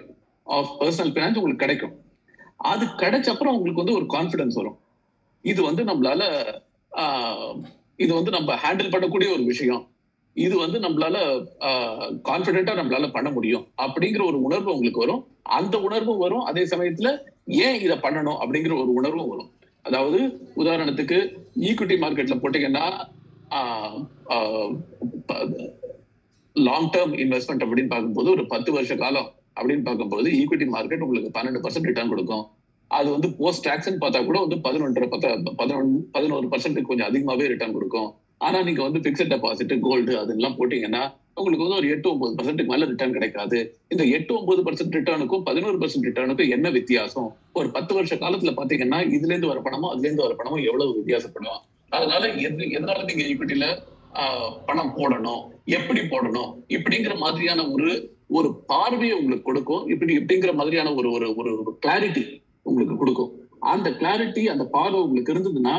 ஆஃப் 0.48 0.74
பர்சனல் 0.80 1.14
பினான்ஸ் 1.16 1.40
உங்களுக்கு 1.40 1.66
கிடைக்கும். 1.66 1.96
அது 2.66 2.86
கிடைச்ச 3.02 3.28
அப்புறம் 3.30 3.56
உங்களுக்கு 3.56 3.84
வந்து 3.84 3.98
ஒரு 4.00 4.08
கான்பிடன்ஸ் 4.08 4.54
வரும். 4.54 4.78
இது 5.46 5.62
வந்து 5.64 5.84
நம்மளால 5.84 6.22
ஆஹ், 6.92 7.56
இது 8.00 8.12
வந்து 8.14 8.32
நம்ம 8.32 8.56
ஹேண்டில் 8.56 8.94
பண்ணக்கூடிய 8.94 9.30
ஒரு 9.34 9.44
விஷயம். 9.44 9.84
இது 10.38 10.56
வந்து 10.58 10.80
நம்மளால 10.80 11.18
கான்பிடென்டா 12.30 12.74
நம்மளால 12.80 13.12
பண்ண 13.12 13.30
முடியும். 13.32 13.66
அப்படிங்கிற 13.82 14.22
ஒரு 14.26 14.40
உணர்வு 14.42 14.70
உங்களுக்கு 14.74 15.00
வரும். 15.00 15.22
அந்த 15.58 15.76
உணர்வும் 15.80 16.18
வரும். 16.18 16.44
அதே 16.44 16.64
சமயத்துல 16.64 17.10
ஏன் 17.66 17.80
இதை 17.82 17.98
பண்ணணும் 17.98 18.40
அப்படிங்கிற 18.44 18.74
ஒரு 18.82 18.94
உணர்வும் 18.94 19.30
வரும். 19.30 19.50
அதாவது 19.88 20.20
உதாரணத்துக்கு 20.62 21.18
ஈக்விட்டி 21.70 21.96
மார்க்கெட்ல 22.04 22.36
போட்டீங்கன்னா 22.44 22.86
லாங் 26.56 26.92
டேர்ம் 26.94 27.14
இன்வெஸ்ட்மெண்ட் 27.24 27.64
அப்படின்னு 27.66 27.92
பார்க்கும்போது 27.94 28.30
ஒரு 28.36 28.44
பத்து 28.54 28.70
வருஷ 28.76 28.96
காலம் 29.02 29.30
அப்படின்னு 29.60 29.84
பார்க்கும்போது 29.88 30.28
ஈக்விட்டி 30.40 30.66
மார்க்கெட் 30.76 31.04
உங்களுக்கு 31.06 31.30
பன்னெண்டு 31.38 31.62
பர்சன்ட் 31.64 31.90
ரிட்டர்ன் 31.90 32.14
கொடுக்கும். 32.14 32.44
அது 32.92 33.08
வந்து 33.14 33.30
போஸ்ட் 33.40 33.66
டாக்ஸ்ன்னு 33.68 34.02
பார்த்தா 34.04 34.20
கூட 34.26 34.38
வந்து 34.44 34.58
பதினொன்றரை 34.68 35.08
பத்த 35.14 35.54
பதினொன்று 35.62 35.98
பதினோரு 36.16 36.48
பர்சன்ட் 36.54 36.88
கொஞ்சம் 36.90 37.08
அதிகமாவே 37.10 37.48
ரிட்டர்ன் 37.54 37.76
கொடுக்கும். 37.78 38.10
ஆனா 38.42 38.58
நீங்க 38.68 38.82
வந்து 38.88 39.00
பிக்சட் 39.06 39.32
டெபாசிட் 39.34 39.74
கோல்டு 39.86 40.14
அதெல்லாம் 40.24 40.58
போட்டீங்கன்னா 40.60 41.04
உங்களுக்கு 41.40 41.66
வந்து 41.66 41.80
ஒரு 41.82 41.90
எட்டு 41.94 42.08
ஒன்பது 42.12 42.36
பர்சன்ட்டுக்கு 42.38 42.72
மேல 42.74 42.86
ரிட்டர்ன் 42.92 43.16
கிடைக்காது. 43.16 43.58
இந்த 43.94 44.04
எட்டு 44.18 44.32
ஒன்பது 44.40 44.62
பர்சன்ட் 44.68 44.96
ரிட்டர்னுக்கும் 44.98 45.44
பதினோரு 45.48 45.78
பர்சன்ட் 45.82 46.08
ரிட்டர்னுக்கும் 46.08 46.54
என்ன 46.56 46.68
வித்தியாசம்? 46.78 47.30
ஒரு 47.58 47.68
பத்து 47.76 47.92
வருஷ 47.98 48.16
காலத்துல 48.16 48.54
பாத்தீங்கன்னா 48.60 49.00
இதுல 49.16 49.34
இருந்து 49.34 49.52
வர 49.52 49.62
பணமோ 49.68 49.90
அதுல 49.94 50.08
இருந்து 50.08 50.26
வர 50.26 50.36
பணமோ 50.40 50.58
எவ்வளவு 50.70 50.98
வித்தியாசப்படும் 51.00 51.62
அதனால 51.92 52.24
எதனால 52.78 53.00
நீங்க 53.10 53.24
ஈக்விட்டில 53.32 53.68
பணம் 54.68 54.94
போடணும்? 54.98 55.42
எப்படி 55.78 56.02
போடணும்? 56.14 56.52
இப்படிங்கிற 56.76 57.14
மாதிரியான 57.24 57.66
ஒரு 57.74 57.90
ஒரு 58.38 58.50
பார்வையை 58.72 59.16
உங்களுக்கு 59.20 59.48
கொடுக்கும். 59.50 59.84
இப்படி 59.94 60.14
இப்படிங்கிற 60.20 60.54
மாதிரியான 60.60 60.94
ஒரு 61.00 61.10
ஒரு 61.18 61.28
ஒரு 61.40 61.52
ஒரு 61.62 61.74
கிளாரிட்டி 61.86 62.24
உங்களுக்கு 62.70 62.96
கொடுக்கும். 63.02 63.32
அந்த 63.74 63.90
கிளாரிட்டி 64.00 64.44
அந்த 64.54 64.66
பார்வை 64.76 65.00
உங்களுக்கு 65.06 65.34
இருந்ததுன்னா 65.36 65.76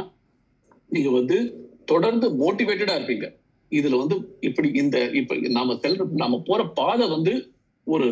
நீங்க 0.94 1.10
வந்து 1.18 1.38
தொடர்ந்து 1.92 2.27
மோட்டிவேட்டடா 2.40 2.94
இருப்பீங்க. 2.98 3.27
இதுல 3.72 3.98
வந்து 4.03 4.16
இப்படி 4.48 4.68
இந்த 4.83 4.98
இப்ப 5.20 5.37
நாம 5.57 5.74
செல்ற 5.83 6.05
நாம 6.22 6.40
போற 6.48 6.61
பாதை 6.81 7.07
வந்து 7.16 7.33
ஒரு 7.87 8.09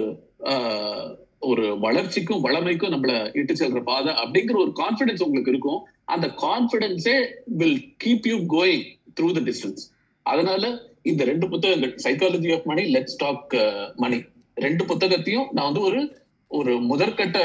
ஒரு 1.48 1.64
வளர்ச்சிக்கும் 1.84 2.44
வளமைக்கும் 2.46 2.92
நம்மள 2.94 3.12
இட்டு 3.38 3.54
செல்ற 3.60 3.80
பாதை 3.90 4.12
அப்படிங்கிற 4.22 4.56
ஒரு 4.64 4.72
கான்பிடன்ஸ் 4.80 5.24
உங்களுக்கு 5.26 5.52
இருக்கும். 5.54 5.80
அந்த 6.14 6.26
கான்பிடன்ஸே 6.44 7.16
will 7.60 7.80
keep 8.04 8.26
you 8.30 8.38
going 8.56 8.84
through 9.16 9.28
the 9.38 9.42
distance 9.48 9.84
அதனால 10.26 10.64
இந்த 11.10 11.22
ரெண்டு 11.24 11.46
புத்தகங்கள் 11.48 11.92
psychology 12.04 12.50
of 12.56 12.68
money 12.70 12.84
let's 12.94 13.18
talk 13.24 13.54
money 13.96 14.18
ரெண்டு 14.56 14.82
புத்தகத்தையும் 14.90 15.48
நான் 15.52 15.68
வந்து 15.68 15.82
ஒரு 15.88 16.00
ஒரு 16.50 16.72
முதற்கட்ட 16.90 17.38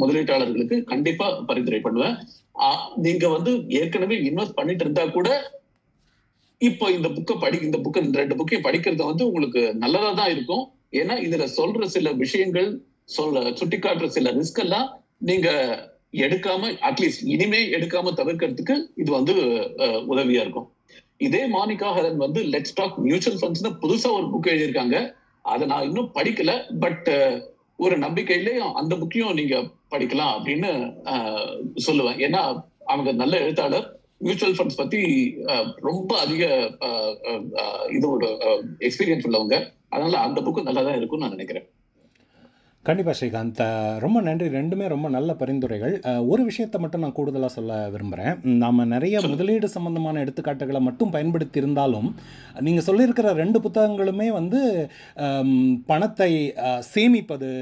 முதலீட்டாளர்களுக்கு 0.00 0.76
கண்டிப்பா 0.92 1.26
பரிந்துரை 1.48 1.80
பண்ணுவேன். 1.86 2.16
நீங்க 3.04 3.24
வந்து 3.36 3.52
ஏற்கனவே 3.80 4.16
இன்வெஸ்ட் 4.28 4.58
பண்ணிட்டு 4.58 4.84
இருந்தா 4.86 5.04
கூட 5.16 5.28
இப்போ 6.60 6.86
இந்த 6.96 7.08
புக்கை 7.16 7.34
படி 7.44 7.58
இந்த 7.66 7.78
புக்கை 7.84 8.00
இந்த 8.06 8.18
ரெண்டு 8.22 8.38
புக்கையும் 8.38 8.66
படிக்கிறது 8.66 9.04
வந்து 9.10 9.24
உங்களுக்கு 9.28 9.62
நல்லதா 9.82 10.10
தான் 10.18 10.32
இருக்கும். 10.34 10.64
ஏன்னா 11.00 11.14
இதுல 11.26 11.44
சொல்ற 11.58 11.86
சில 11.94 12.10
விஷயங்கள் 12.24 12.68
சொல்ல 13.16 13.52
சுட்டி 13.60 13.78
காட்டுற 13.84 14.08
சில 14.16 14.32
ரிஸ்க் 14.38 14.60
எல்லாம் 14.64 14.88
நீங்க 15.28 15.48
எடுக்காம 16.24 16.72
அட்லீஸ்ட் 16.88 17.24
இனிமே 17.34 17.60
எடுக்காம 17.76 18.12
தவிர்க்கிறதுக்கு 18.20 18.76
இது 19.02 19.10
வந்து 19.18 19.34
உதவியா 20.12 20.42
இருக்கும். 20.44 20.68
இதே 21.26 21.42
மானிகா 21.54 21.88
ஹரன் 21.96 22.20
வந்து 22.24 22.42
லெட்ஸ் 22.52 22.76
டாக் 22.78 22.98
மியூச்சுவல் 23.06 23.40
ஃபண்ட்ஸ்னு 23.40 23.72
புதுசா 23.82 24.10
ஒரு 24.18 24.26
புக் 24.34 24.50
எழுதியிருக்காங்க. 24.52 24.98
அதை 25.44 25.66
நான் 25.66 25.82
இன்னும் 25.82 26.12
படிக்கல 26.14 26.52
பட் 26.80 27.08
ஒரு 27.78 27.96
நம்பிக்கையிலேயும் 27.96 28.72
அந்த 28.74 28.96
புக்கையும் 28.96 29.34
நீங்க 29.34 29.56
படிக்கலாம் 29.90 30.34
அப்படின்னு 30.36 30.70
சொல்லுவேன். 31.86 32.18
ஏன்னா 32.18 32.42
அவங்க 32.84 33.12
நல்ல 33.12 33.38
எழுத்தாளர். 33.38 33.86
மியூச்சுவல் 34.18 34.54
ஃபண்ட்ஸ் 34.54 34.76
பத்தி 34.76 35.00
ரொம்ப 35.80 36.18
அதிக 36.18 36.42
அஹ், 36.80 37.14
ஒரு 37.26 37.44
அஹ், 37.62 37.86
இதோட 37.90 38.24
எக்ஸ்பீரியன்ஸ் 38.80 39.26
உள்ளவங்க. 39.26 39.56
அதனால 39.88 40.16
அந்த 40.18 40.40
புக்கு 40.40 40.62
நல்லா 40.62 40.82
தான் 40.82 40.96
இருக்கும்னு 40.96 41.26
நான் 41.26 41.36
நினைக்கிறேன். 41.36 41.66
கண்டிப்பாக 42.86 43.14
ஸ்ரீகாந்த். 43.16 43.58
ரொம்ப 44.00 44.18
நன்றி. 44.26 44.46
ரெண்டுமே 44.54 44.84
ரொம்ப 44.88 45.08
நல்ல 45.08 45.30
பரிந்துரைகள். 45.40 45.94
ஒரு 46.30 46.42
விஷயத்தை 46.46 46.78
மட்டும் 46.80 47.02
நான் 47.02 47.16
கூடுதலாக 47.18 47.52
சொல்ல 47.54 47.72
விரும்புகிறேன் 47.94 48.32
நாம் 48.62 48.80
நிறைய 48.92 49.16
முதலீடு 49.26 49.68
சம்பந்தமான 49.74 50.22
எடுத்துக்காட்டுகளை 50.24 50.80
மட்டும் 50.86 51.12
பயன்படுத்தி 51.12 51.60
இருந்தாலும் 51.62 52.08
நீங்கள் 52.60 52.86
சொல்லியிருக்கிற 52.88 53.28
ரெண்டு 53.40 53.60
புத்தகங்களுமே 53.66 54.28
வந்து 54.32 54.60
பணத்தை 55.88 56.30
சேமிப்பது 56.90 57.52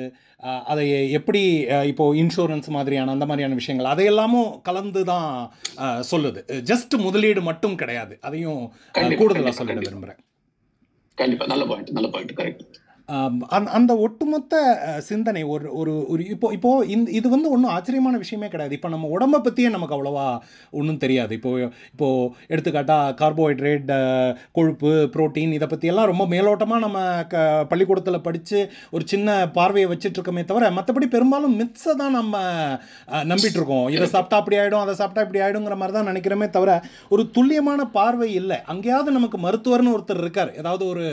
அதை 0.69 0.85
எப்படி 1.19 1.43
அஹ், 1.75 1.87
இப்போ 1.89 2.05
இன்சூரன்ஸ் 2.21 2.69
மாதிரியான 2.75 3.15
அந்த 3.15 3.27
மாதிரியான 3.27 3.57
விஷயங்கள் 3.57 3.93
அதையெல்லாமும் 3.93 4.51
கலந்து 4.63 5.01
தான் 5.05 5.31
சொல்லுது. 6.09 6.41
ஜஸ்ட் 6.69 6.95
முதலீடு 7.05 7.41
மட்டும் 7.49 7.79
கிடையாது. 7.81 8.15
அதையும் 8.23 8.61
கூடுதலாக 9.21 9.55
சொல்லிட. 9.59 9.81
விரும்புகிறேன் 9.85 10.21
கண்டிப்பா 11.19 11.47
நல்ல 11.47 11.65
பாயிண்ட் 11.67 11.97
நல்ல 11.97 12.09
பாயிண்ட் 12.11 12.35
கரெக்ட் 12.39 12.65
அந்த 13.57 13.71
அந்த 13.77 13.93
ஒட்டுமொத்த 14.05 14.55
சிந்தனை 15.09 15.43
ஒரு 15.53 15.69
ஒரு 15.81 15.93
ஒரு 16.13 16.23
இப்போ 16.35 16.49
இப்போ 16.57 16.71
இந்த 16.95 17.09
இது 17.19 17.29
வந்து 17.35 17.49
ஒன்றும் 17.55 17.73
ஆச்சரியமான 17.75 18.17
விஷயமே 18.23 18.49
கிடையாது. 18.55 18.75
இப்போ 18.79 18.89
நம்ம 18.95 19.09
உடம்பை 19.17 19.39
பற்றியே 19.47 19.69
நமக்கு 19.75 19.97
அவ்வளோவா 19.97 20.27
ஒன்றும் 20.79 21.01
தெரியாது. 21.05 21.33
இப்போ 21.39 21.51
இப்போ 21.93 22.09
எடுத்துக்காட்டா 22.53 22.99
கார்போஹைட்ரேட் 23.21 23.93
கொழுப்பு 24.59 24.91
புரோட்டீன் 25.15 25.55
இதை 25.59 25.69
பற்றியெல்லாம் 25.73 26.11
ரொம்ப 26.13 26.27
மேலோட்டமாக 26.35 26.85
நம்ம 26.87 26.99
க 27.33 27.45
பள்ளிக்கூடத்தில் 27.71 28.25
படித்து 28.29 28.61
ஒரு 28.97 29.07
சின்ன 29.13 29.39
பார்வையை 29.57 29.89
வச்சுட்டு 29.93 30.19
இருக்கோமே 30.21 30.45
தவிர 30.51 30.71
மற்றபடி 30.79 31.09
பெரும்பாலும் 31.17 31.57
மித்ஸை 31.61 31.95
தான் 32.03 32.17
நம்ம 32.19 32.37
நம்பிட்டு 33.33 33.59
இருக்கோம் 33.61 33.89
இதை 33.97 34.09
சாப்பிட்டா 34.15 34.41
அப்படி 34.43 34.61
ஆகிடும் 34.61 34.85
அதை 34.85 34.97
சாப்பிட்டா 35.01 35.27
இப்படி 35.27 35.43
ஆகிடுங்கிற 35.47 35.77
மாதிரி 35.81 35.97
தான் 35.99 36.11
நினைக்கிறோமே 36.13 36.51
தவிர 36.59 36.71
ஒரு 37.15 37.25
துல்லியமான 37.39 37.81
பார்வை 37.99 38.31
இல்லை. 38.43 38.61
அங்கேயாவது 38.75 39.19
நமக்கு 39.19 39.41
மருத்துவர்னு 39.47 39.97
ஒருத்தர் 39.97 40.23
இருக்கார். 40.25 40.53
ஏதாவது 40.63 40.85
ஒரு 40.93 41.07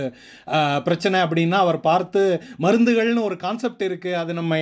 பிரச்சனை 0.90 1.18
அப்படின்னா 1.26 1.58
அவர் 1.66 1.84
பார்த்து 1.88 2.24
மருந்துகள்னு 2.66 3.28
ஒரு 3.30 3.38
கான்செப்ட் 3.44 3.84
இருக்குது 3.90 4.18
அது 4.22 4.34
நம்மை 4.40 4.62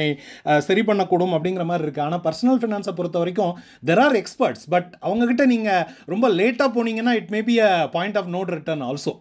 சரி 0.68 0.84
பண்ணக்கூடும் 0.90 1.36
அப்படிங்கிற 1.38 1.66
மாதிரி 1.70 1.86
இருக்குது 1.88 2.06
ஆனால் 2.08 2.24
பர்சனல் 2.28 2.62
ஃபினான்ஸை 2.62 2.94
பொறுத்த 3.00 3.24
வரைக்கும் 3.24 3.54
தெர் 3.90 4.04
ஆர் 4.06 4.18
எக்ஸ்பர்ட்ஸ் 4.22 4.68
பட் 4.76 4.92
அவங்கக்கிட்ட 5.08 5.46
நீங்கள் 5.54 5.88
ரொம்ப 6.14 6.30
லேட்டாக 6.40 6.70
போனீங்கன்னா 6.78 7.16
it 7.22 7.34
may 7.36 7.42
be 7.50 7.58
a 7.70 7.72
point 7.98 8.20
of 8.22 8.32
no 8.36 8.54
return 8.58 8.86
also 8.90 9.14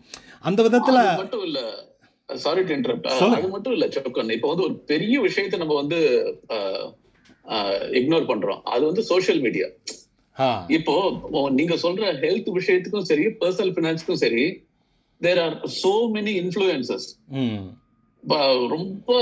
அந்த 0.48 0.60
விதத்தில் 0.68 1.00
மட்டும் 1.22 1.46
இல்ல. 1.48 1.60
Sorry 2.28 2.60
to 2.68 2.72
interrupt. 2.76 3.06
அது 3.34 3.48
மட்டும் 3.54 3.74
இல்ல 3.76 3.86
சொக்கன் 3.96 4.34
இப்ப 4.36 4.48
வந்து 4.50 4.64
ஒரு 4.68 4.74
பெரிய 4.90 5.16
விஷயத்தை 5.26 5.56
நம்ம 5.62 5.74
வந்து 5.80 5.98
இக்னோர் 8.00 8.30
பண்றோம். 8.30 8.60
அது 8.74 8.82
வந்து 8.90 9.02
சோஷியல் 9.10 9.42
மீடியா 9.46 9.68
இப்போ 10.76 10.94
நீங்க 11.58 11.74
சொல்ற 11.82 12.04
ஹெல்த் 12.22 12.50
விஷயத்துக்கும் 12.58 13.08
சரி 13.10 13.24
பர்சனல் 13.40 13.74
பினான்ஸ்க்கும் 13.78 14.22
சரி 14.22 14.44
there 15.20 15.40
are 15.44 15.56
so 15.80 15.92
many 16.14 16.32
influencers 16.42 17.08
ரொம்ப 18.74 19.12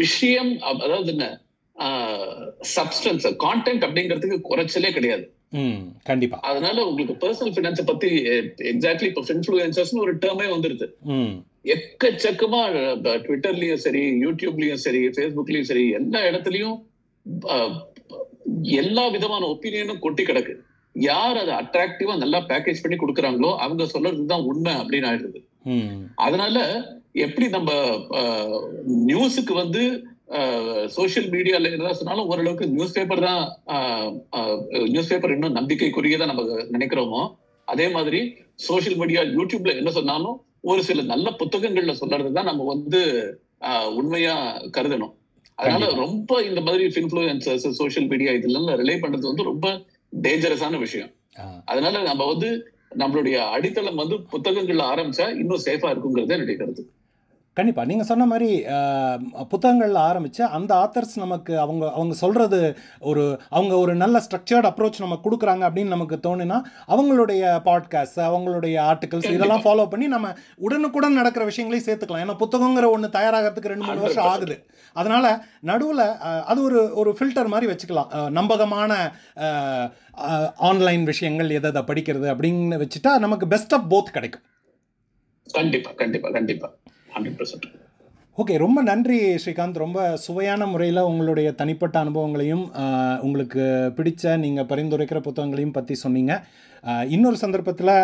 விஷயம் 0.00 0.52
அதாவது 0.60 1.10
என்ன 1.14 1.26
சப்ஸ்டன்ஸ் 2.76 3.26
கான்டென்ட் 3.44 3.84
அப்படிங்கிறதுக்கு 3.86 4.38
குறைச்சலே 4.50 4.90
கிடையாது. 4.92 5.24
ம் 5.60 5.82
கண்டிப்பாக 6.08 6.48
அதனால 6.50 6.86
உங்களுக்கு 6.86 7.14
பர்சனல் 7.24 7.56
பினான்ஸை 7.56 7.84
பத்தி 7.90 8.08
எக்ஸாக்ட்லி 8.72 9.08
இப்போ 9.10 9.22
இன்ஃபுளுசர்ஸ்னு 9.34 10.04
ஒரு 10.06 10.14
டேர்மே 10.24 10.46
வந்துருது. 10.54 10.86
எக்கச்சக்கமா 11.74 12.62
ட்விட்டர்லயும் 13.26 13.84
சரி 13.86 14.02
யூடியூப்லயும் 14.24 14.84
சரி 14.86 15.02
ஃபேஸ்புக்லயும் 15.14 15.68
சரி 15.70 15.84
எல்லா 16.00 16.22
இடத்துலயும் 16.30 16.76
எல்லா 18.82 19.04
விதமான 19.14 19.42
ஒப்பீனியனும் 19.54 20.02
கொட்டி 20.04 20.22
கிடக்கு. 20.24 20.54
யார் 20.94 21.36
அதை 21.42 21.54
அட்ராக்டிவா 21.62 22.14
நல்லா 22.22 22.38
பேக்கேஜ் 22.50 22.82
பண்ணி 22.82 22.98
கொடுக்குறாங்களோ 22.98 23.50
அவங்க 23.64 23.84
சொல்றதுதான் 23.94 24.46
உண்மை 24.50 24.74
அப்படின்னு 24.82 25.08
ஆயிடுது. 25.10 25.40
அதனால 26.14 26.56
எப்படி 27.12 27.48
நம்ம 27.48 27.70
நியூஸுக்கு 29.06 29.52
வந்து 29.52 29.82
சோஷியல் 30.86 31.28
மீடியால 31.30 31.70
என்ன 31.72 31.92
சொன்னாலும் 31.92 32.26
ஓரளவுக்கு 32.26 32.66
நியூஸ் 32.66 32.94
பேப்பர் 32.94 33.20
தான் 33.20 33.42
நியூஸ் 34.88 35.08
பேப்பர் 35.08 35.30
இன்னும் 35.30 35.56
நம்பிக்கைக்குரியதா 35.56 36.26
நம்ம 36.26 36.42
நினைக்கிறோமோ 36.42 37.34
அதே 37.64 37.88
மாதிரி 37.88 38.20
சோஷியல் 38.54 38.98
மீடியா 38.98 39.22
யூடியூப்ல 39.22 39.76
என்ன 39.76 39.90
சொன்னாலும் 39.90 40.44
ஒரு 40.60 40.82
சில 40.82 41.02
நல்ல 41.02 41.30
புத்தகங்கள்ல 41.38 41.94
சொல்றதுதான் 42.00 42.44
நம்ம 42.44 42.64
வந்து 42.64 43.00
உண்மையா 43.94 44.34
கருதணும். 44.76 45.14
அதனால. 45.54 45.90
ரொம்ப 45.94 46.42
இந்த 46.42 46.60
மாதிரி 46.60 46.86
இன்ஃபுளுசர்ஸ் 46.86 47.68
சோஷியல் 47.70 48.08
மீடியா 48.08 48.32
இதெல்லாம் 48.32 48.68
ரிலே 48.68 48.96
பண்றது 49.02 49.20
வந்து 49.20 49.42
ரொம்ப 49.42 49.66
டேஞ்சரஸான 50.22 50.78
விஷயம். 50.78 51.10
அதனால 51.64 52.02
நம்ம 52.02 52.24
வந்து 52.24 52.48
நம்மளுடைய 52.96 53.36
அடித்தளம் 53.52 53.94
வந்து 53.94 54.16
புத்தகங்கள்ல 54.32 54.84
ஆரம்பிச்சா 54.92 55.28
இன்னும் 55.38 55.64
சேஃபா 55.66 55.90
இருக்குங்கிறது 55.92 56.36
என்னுடைய 56.36 56.56
கருத்து. 56.58 56.84
கண்டிப்பாக 57.56 57.88
நீங்கள் 57.88 58.08
சொன்ன 58.08 58.24
மாதிரி 58.30 58.48
புத்தகங்கள்ல 59.52 60.00
ஆரம்பித்து 60.08 60.42
அந்த 60.56 60.72
ஆத்தர்ஸ் 60.74 61.14
நமக்கு 61.22 61.52
அவங்க 61.64 61.84
அவங்க 61.98 62.14
சொல்கிறது 62.22 62.58
ஒரு 63.10 63.22
அவங்க 63.48 63.74
ஒரு 63.82 63.92
நல்ல 64.02 64.16
ஸ்ட்ரக்சர்ட் 64.24 64.68
அப்ரோச் 64.70 64.98
நமக்கு 65.04 65.24
கொடுக்குறாங்க 65.26 65.64
அப்படின்னு 65.68 65.94
நமக்கு 65.94 66.16
தோணுனா 66.26 66.58
அவங்களுடைய 66.94 67.42
பாட்காஸ்ட் 67.68 68.20
அவங்களுடைய 68.28 68.74
ஆர்டிகல்ஸ் 68.90 69.28
இதெல்லாம் 69.36 69.64
ஃபாலோ 69.66 69.86
பண்ணி 69.92 70.06
நம்ம 70.14 70.32
உடனுக்குடன் 70.66 71.18
நடக்கிற 71.20 71.44
விஷயங்களையும் 71.50 71.88
சேர்த்துக்கலாம். 71.88 72.24
ஏன்னா 72.24 72.36
புத்தகங்கிற 72.42 72.88
ஒன்று 72.96 73.08
தயாராகிறதுக்கு 73.18 73.72
ரெண்டு 73.72 73.86
மூணு 73.88 74.04
வருஷம் 74.06 74.28
ஆகுது. 74.32 74.56
அதனால் 75.02 75.30
நடுவில் 75.70 76.04
அது 76.52 76.60
ஒரு 76.68 76.82
ஒரு 77.02 77.12
ஃபில்டர் 77.18 77.52
மாதிரி 77.54 77.70
வச்சுக்கலாம். 77.72 78.10
நம்பகமான 78.38 78.92
ஆன்லைன் 80.70 81.06
விஷயங்கள் 81.12 81.54
எதை 81.58 81.70
எதை 81.72 81.82
படிக்கிறது 81.90 82.28
அப்படின்னு 82.34 82.80
வச்சுட்டா 82.82 83.14
நமக்கு 83.26 83.48
பெஸ்ட் 83.54 83.74
ஆஃப் 83.78 83.88
போத் 83.94 84.14
கிடைக்கும். 84.18 84.44
கண்டிப்பா 85.58 85.90
கண்டிப்பா 86.02 86.30
கண்டிப்பா. 86.36 86.70
ஹண்ட்ரட் 87.16 87.40
பர்சன்ட் 87.40 87.66
ஓகே 88.38 88.54
ரொம்ப 88.62 88.78
நன்றி 88.82 89.18
ஸ்ரீகாந்த். 89.42 89.78
ரொம்ப 89.82 89.98
சுவையான 90.24 90.66
முறையில் 90.66 91.06
உங்களுடைய 91.10 91.48
தனிப்பட்ட 91.52 91.96
அனுபவங்களையும் 92.02 92.64
உங்களுக்கு 93.20 93.62
பிடிச்ச 93.98 94.36
நீங்கள் 94.42 94.68
பரிந்துரைக்கிற 94.72 95.20
புத்தகங்களையும் 95.20 95.76
பற்றி 95.78 95.94
சொன்னீங்க. 95.94 96.32
இன்னொரு 97.08 97.36
சந்தர்ப்பத்தில் 97.36 97.94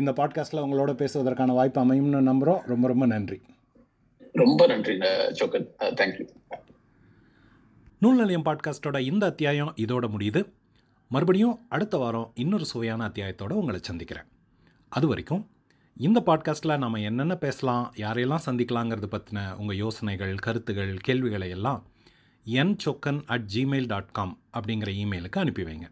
இந்த 0.00 0.12
பாட்காஸ்ட்டில் 0.20 0.64
உங்களோட 0.66 0.92
பேசுவதற்கான 1.02 1.54
வாய்ப்பு 1.58 1.80
அமையும்னு 1.84 2.22
நம்புகிறோம் 2.30 2.62
ரொம்ப 2.72 2.88
ரொம்ப 2.92 3.06
நன்றி. 3.06 3.38
ரொம்ப 4.32 4.66
நன்றி 4.66 4.94
சோக்கன் 5.40 5.68
தேங்க்யூ 6.00 6.26
நூல் 7.98 8.20
நிலையம் 8.20 8.46
பாட்காஸ்ட்டோட 8.48 8.98
இந்த 9.10 9.24
அத்தியாயம் 9.26 9.72
இதோட 9.76 10.04
முடியுது. 10.14 10.40
மறுபடியும் 11.10 11.56
அடுத்த 11.68 11.96
வாரம் 11.98 12.30
இன்னொரு 12.34 12.64
சுவையான 12.64 13.00
அத்தியாயத்தோட 13.08 13.52
உங்களை 13.52 13.80
சந்திக்கிறேன். 13.82 14.28
அது 14.92 15.06
வரைக்கும் 15.12 15.42
இந்த 15.96 16.22
பாட்காஸ்ட்டில் 16.26 16.78
நம்ம 16.78 17.00
என்னென்ன 17.00 17.34
பேசலாம் 17.34 17.92
யாரையெல்லாம் 17.96 18.40
சந்திக்கலாங்கிறது 18.46 19.10
பற்றின 19.10 19.56
உங்கள் 19.56 19.76
யோசனைகள் 19.76 20.34
கருத்துகள் 20.34 20.96
கேள்விகளை 20.96 21.50
எல்லாம் 21.50 21.86
என் 22.44 22.76
Chokkan 22.84 23.22
at 23.26 23.50
Gmail 23.54 23.86
dot 23.86 24.12
com 24.12 24.40
அப்படிங்கிற 24.52 24.70
இமெயிலுக்கு 24.70 25.28
அனுப்பி 25.28 25.62
வைங்க. 25.62 25.88